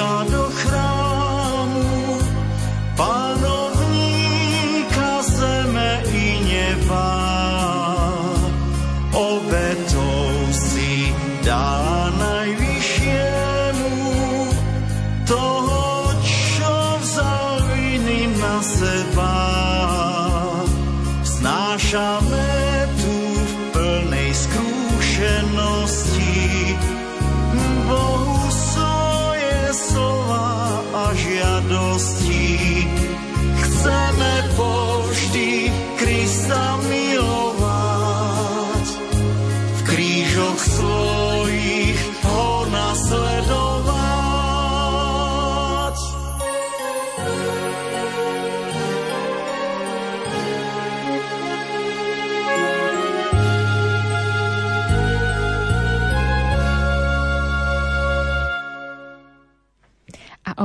[0.00, 0.29] Matička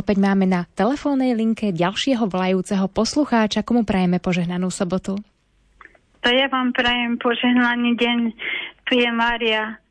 [0.06, 5.18] opäť máme na telefónnej linke ďalšieho volajúceho poslucháča, komu prajeme požehnanú sobotu.
[6.22, 8.19] To ja vám prajem požehnaný deň.
[8.86, 9.82] Tu je Mária.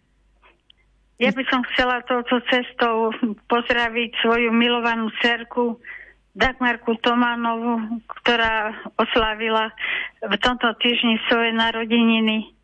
[1.18, 3.10] Ja by som chcela touto cestou
[3.50, 5.82] pozdraviť svoju milovanú cerku
[6.38, 9.74] Dagmarku Tománovu, ktorá oslávila
[10.22, 12.54] v tomto týždni svoje narodeniny.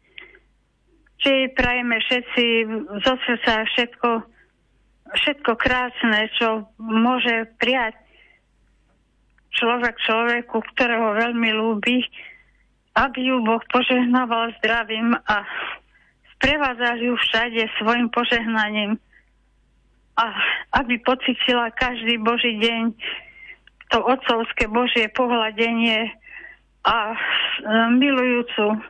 [1.19, 2.45] Jej prajeme všetci
[3.03, 4.30] zo srdca všetko,
[5.15, 7.95] všetko krásne, čo môže prijať
[9.55, 12.07] človek človeku, ktorého veľmi ľúbi,
[12.95, 15.43] aby ju Boh požehnával zdravím a
[16.37, 18.99] sprevádzal ju všade svojim požehnaním
[20.19, 20.27] a
[20.83, 22.93] aby pocitila každý Boží deň
[23.91, 26.15] to otcovské Božie pohľadenie
[26.87, 27.17] a e,
[27.99, 28.81] milujúcu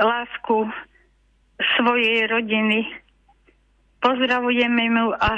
[0.00, 0.56] lásku
[1.76, 2.88] svojej rodiny.
[4.00, 5.32] Pozdravujeme mu a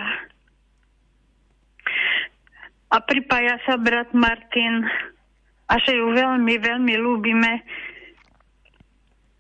[2.93, 4.85] a pripája sa brat Martin
[5.73, 7.65] a že ju veľmi, veľmi ľúbime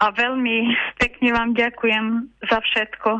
[0.00, 0.56] a veľmi
[0.96, 3.10] pekne vám ďakujem za všetko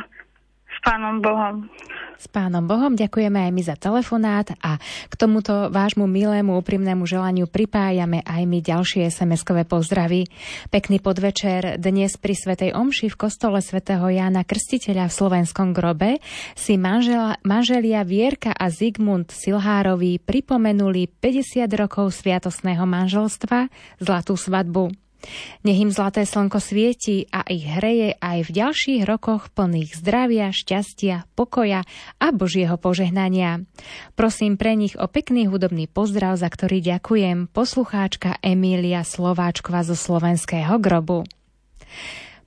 [0.82, 1.70] Pánom Bohom.
[2.18, 7.46] S pánom Bohom ďakujeme aj my za telefonát a k tomuto vášmu milému úprimnému želaniu
[7.46, 10.26] pripájame aj my ďalšie SMS-kové pozdravy.
[10.74, 16.18] Pekný podvečer dnes pri Svetej Omši v kostole svätého Jána Krstiteľa v slovenskom grobe
[16.58, 23.70] si manžela, manželia Vierka a Zigmund Silhárovi pripomenuli 50 rokov sviatosného manželstva,
[24.02, 24.94] zlatú svadbu.
[25.62, 31.30] Nech im zlaté slnko svieti a ich hreje aj v ďalších rokoch plných zdravia, šťastia,
[31.38, 31.86] pokoja
[32.18, 33.62] a Božieho požehnania.
[34.18, 40.78] Prosím pre nich o pekný hudobný pozdrav, za ktorý ďakujem poslucháčka Emília Slováčkova zo slovenského
[40.82, 41.22] grobu.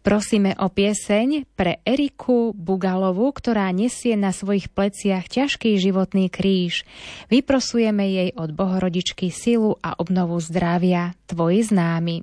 [0.06, 6.85] Prosíme o pieseň pre Eriku Bugalovu, ktorá nesie na svojich pleciach ťažký životný kríž.
[7.34, 11.18] Vyprosujeme jej od Bohorodičky silu a obnovu zdravia.
[11.26, 12.22] Tvoji známi.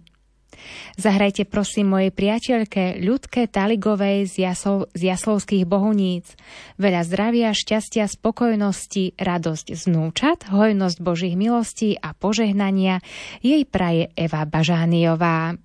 [1.01, 6.36] Zahrajte prosím mojej priateľke Ľudke Taligovej z, Jasol, z Jaslovských bohuníc.
[6.76, 13.01] Veľa zdravia, šťastia, spokojnosti, radosť z núčat, hojnosť Božích milostí a požehnania
[13.40, 15.56] jej praje Eva Bažániová.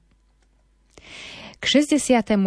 [1.58, 2.38] K 61.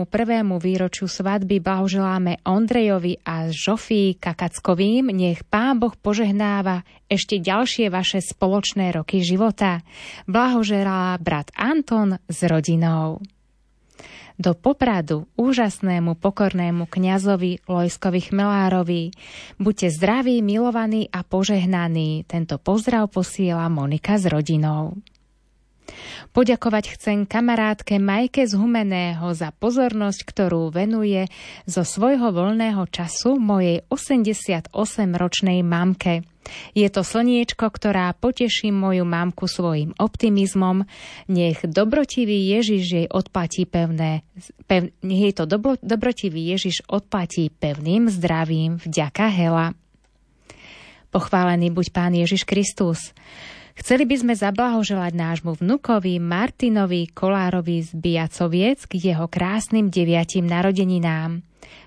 [0.63, 5.11] výročiu svadby blahoželáme Ondrejovi a Žofii Kakackovým.
[5.11, 9.83] Nech Pán Boh požehnáva ešte ďalšie vaše spoločné roky života.
[10.31, 13.19] Blahoželá brat Anton s rodinou.
[14.39, 19.11] Do Popradu úžasnému pokornému kňazovi Lojskovi Chmelárovi.
[19.59, 22.25] Buďte zdraví, milovaní a požehnaní.
[22.31, 24.97] Tento pozdrav posiela Monika s rodinou.
[26.31, 31.27] Poďakovať chcem kamarátke Majke z Humeného za pozornosť, ktorú venuje
[31.67, 36.23] zo svojho voľného času mojej 88-ročnej mamke.
[36.75, 40.89] Je to slniečko, ktorá poteší moju mamku svojim optimizmom.
[41.29, 44.25] Nech dobrotivý Ježiš jej odplatí pevné,
[44.65, 48.81] pev, nech jej to dobro, dobrotivý Ježiš odplatí pevným zdravím.
[48.83, 49.67] Vďaka Hela.
[51.11, 53.11] Pochválený buď Pán Ježiš Kristus.
[53.81, 61.41] Chceli by sme zablahoželať nášmu vnukovi Martinovi Kolárovi z Biacoviec k jeho krásnym deviatim narodeninám.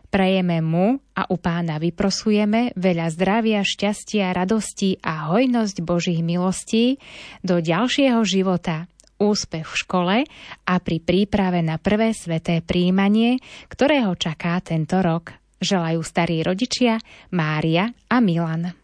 [0.10, 6.98] Prejeme mu a u pána vyprosujeme veľa zdravia, šťastia, radosti a hojnosť Božích milostí
[7.46, 8.90] do ďalšieho života,
[9.22, 10.18] úspech v škole
[10.66, 13.38] a pri príprave na prvé sveté príjmanie,
[13.70, 15.34] ktorého čaká tento rok.
[15.62, 16.98] Želajú starí rodičia
[17.30, 18.83] Mária a Milan.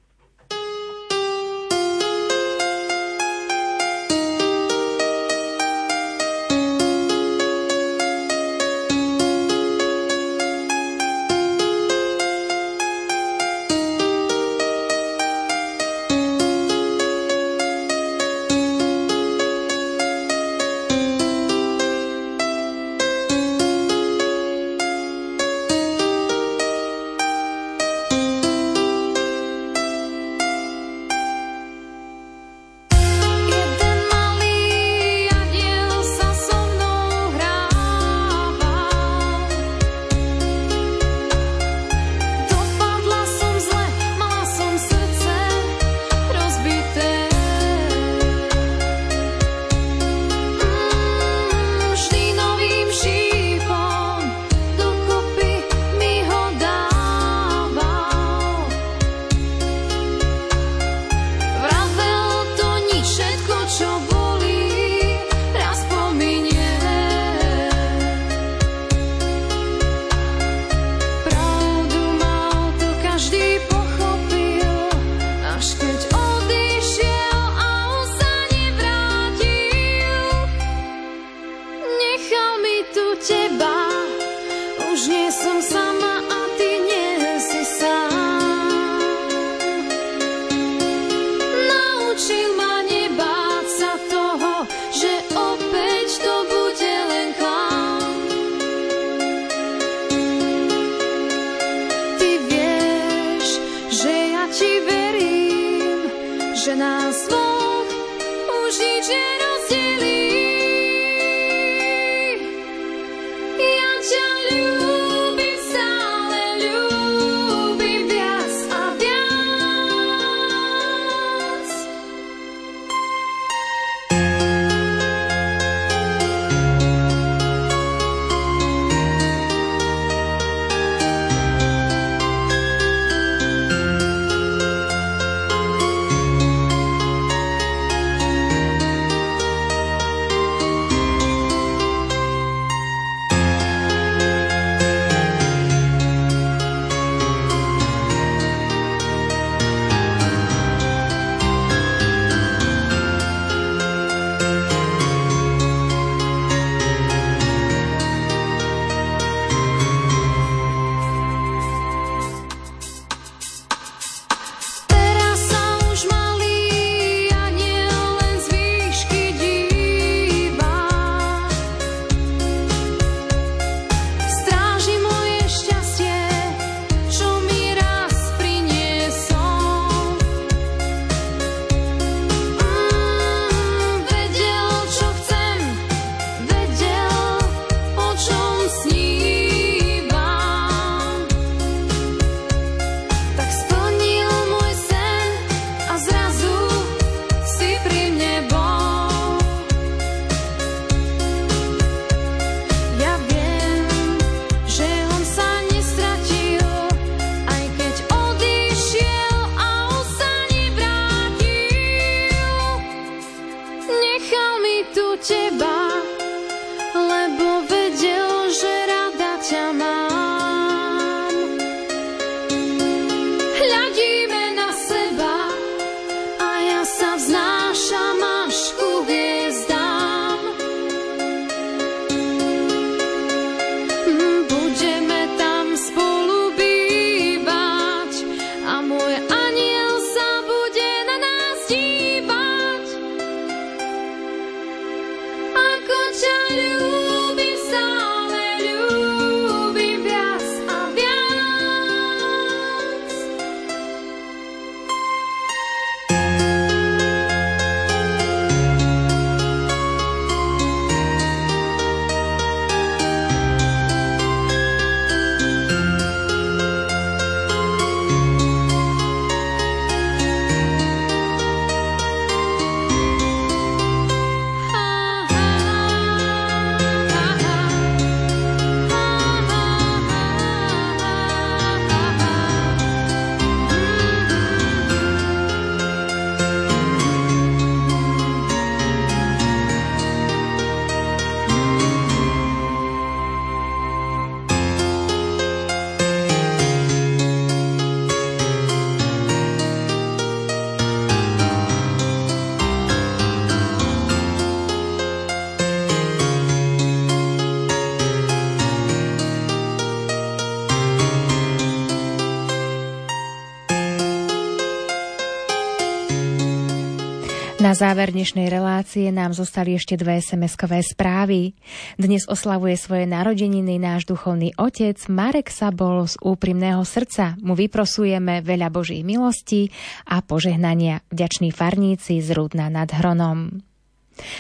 [317.79, 321.55] Záver dnešnej relácie nám zostali ešte dve SMS-kové správy.
[321.95, 327.39] Dnes oslavuje svoje narodeniny náš duchovný otec Marek Sabol z úprimného srdca.
[327.39, 329.71] Mu vyprosujeme veľa Božích milostí
[330.11, 330.99] a požehnania.
[331.07, 333.68] Vďační farníci z Rudna nad Hronom.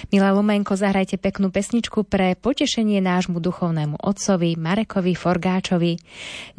[0.09, 5.99] Milá Lumenko, zahrajte peknú pesničku pre potešenie nášmu duchovnému otcovi Marekovi Forgáčovi.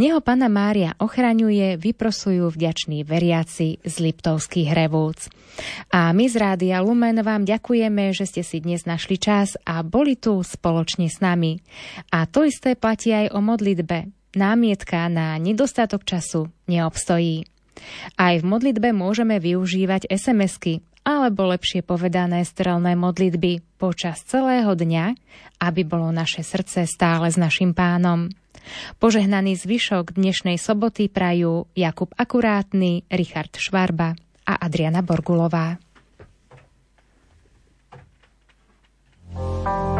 [0.00, 5.32] Neho Pana Mária ochraňuje, vyprosujú vďační veriaci z Liptovských hrevúc.
[5.92, 10.16] A my z Rádia Lumen vám ďakujeme, že ste si dnes našli čas a boli
[10.16, 11.60] tu spoločne s nami.
[12.14, 14.10] A to isté platí aj o modlitbe.
[14.30, 17.50] Námietka na nedostatok času neobstojí.
[18.20, 25.18] Aj v modlitbe môžeme využívať SMS-ky, alebo lepšie povedané strelné modlitby počas celého dňa,
[25.58, 28.30] aby bolo naše srdce stále s našim pánom.
[29.02, 34.14] Požehnaný zvyšok dnešnej soboty prajú Jakub Akurátny, Richard Švarba
[34.46, 35.82] a Adriana Borgulová.
[39.30, 39.99] thank you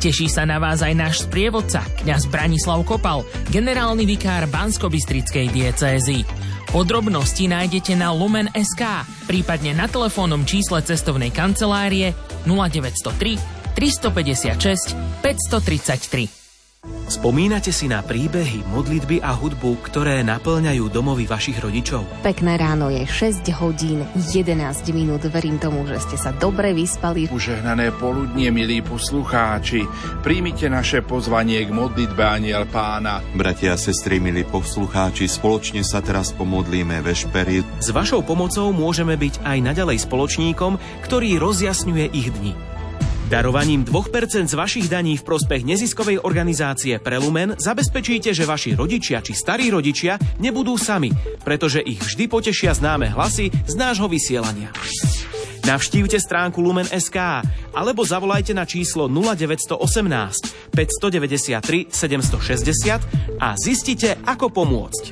[0.00, 3.20] Teší sa na vás aj náš sprievodca, kňaz Branislav Kopal,
[3.52, 6.24] generálny vikár Bansko-Bistrickej diecézy.
[6.72, 8.80] Podrobnosti nájdete na Lumen.sk,
[9.28, 12.16] prípadne na telefónnom čísle cestovnej kancelárie
[12.48, 13.36] 0903
[13.76, 16.39] 356 533.
[17.10, 22.06] Spomínate si na príbehy, modlitby a hudbu, ktoré naplňajú domovy vašich rodičov?
[22.22, 24.54] Pekné ráno je 6 hodín 11
[24.94, 25.26] minút.
[25.26, 27.26] Verím tomu, že ste sa dobre vyspali.
[27.26, 29.90] Užehnané poludnie, milí poslucháči.
[30.22, 33.26] Príjmite naše pozvanie k modlitbe Aniel Pána.
[33.34, 37.82] Bratia a sestry, milí poslucháči, spoločne sa teraz pomodlíme vešpery.
[37.82, 42.69] S vašou pomocou môžeme byť aj naďalej spoločníkom, ktorý rozjasňuje ich dni.
[43.30, 49.38] Darovaním 2% z vašich daní v prospech neziskovej organizácie Prelumen zabezpečíte, že vaši rodičia či
[49.38, 51.14] starí rodičia nebudú sami,
[51.46, 54.74] pretože ich vždy potešia známe hlasy z nášho vysielania.
[55.62, 65.04] Navštívte stránku Lumen.sk alebo zavolajte na číslo 0918 593 760 a zistite, ako pomôcť.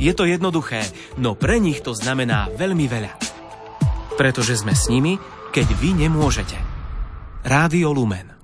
[0.00, 0.88] Je to jednoduché,
[1.20, 3.12] no pre nich to znamená veľmi veľa.
[4.16, 5.20] Pretože sme s nimi,
[5.52, 6.77] keď vy nemôžete.
[7.44, 8.37] Rádio Lumen.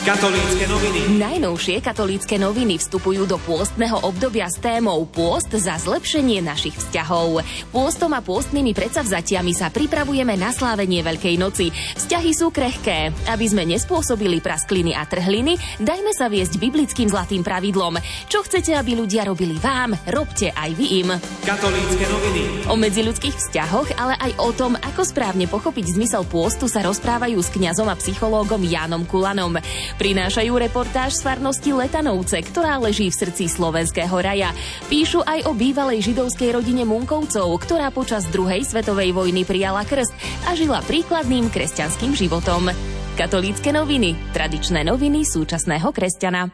[0.00, 1.20] Katolícke noviny.
[1.20, 7.44] Najnovšie katolícke noviny vstupujú do pôstneho obdobia s témou Pôst za zlepšenie našich vzťahov.
[7.68, 11.68] Pôstom a pôstnymi predsavzatiami sa pripravujeme na slávenie Veľkej noci.
[12.00, 13.12] Vzťahy sú krehké.
[13.28, 18.00] Aby sme nespôsobili praskliny a trhliny, dajme sa viesť biblickým zlatým pravidlom.
[18.24, 21.08] Čo chcete, aby ľudia robili vám, robte aj vy im.
[21.44, 22.72] Katolícke noviny.
[22.72, 27.52] O medziľudských vzťahoch, ale aj o tom, ako správne pochopiť zmysel pôstu sa rozprávajú s
[27.52, 29.60] kňazom a psychológom Jánom Kulanom.
[29.96, 34.54] Prinášajú reportáž z farnosti Letanovce, ktorá leží v srdci slovenského raja.
[34.86, 40.14] Píšu aj o bývalej židovskej rodine Munkovcov, ktorá počas druhej svetovej vojny prijala krst
[40.46, 42.70] a žila príkladným kresťanským životom.
[43.18, 44.16] Katolícke noviny.
[44.32, 46.48] Tradičné noviny súčasného kresťana.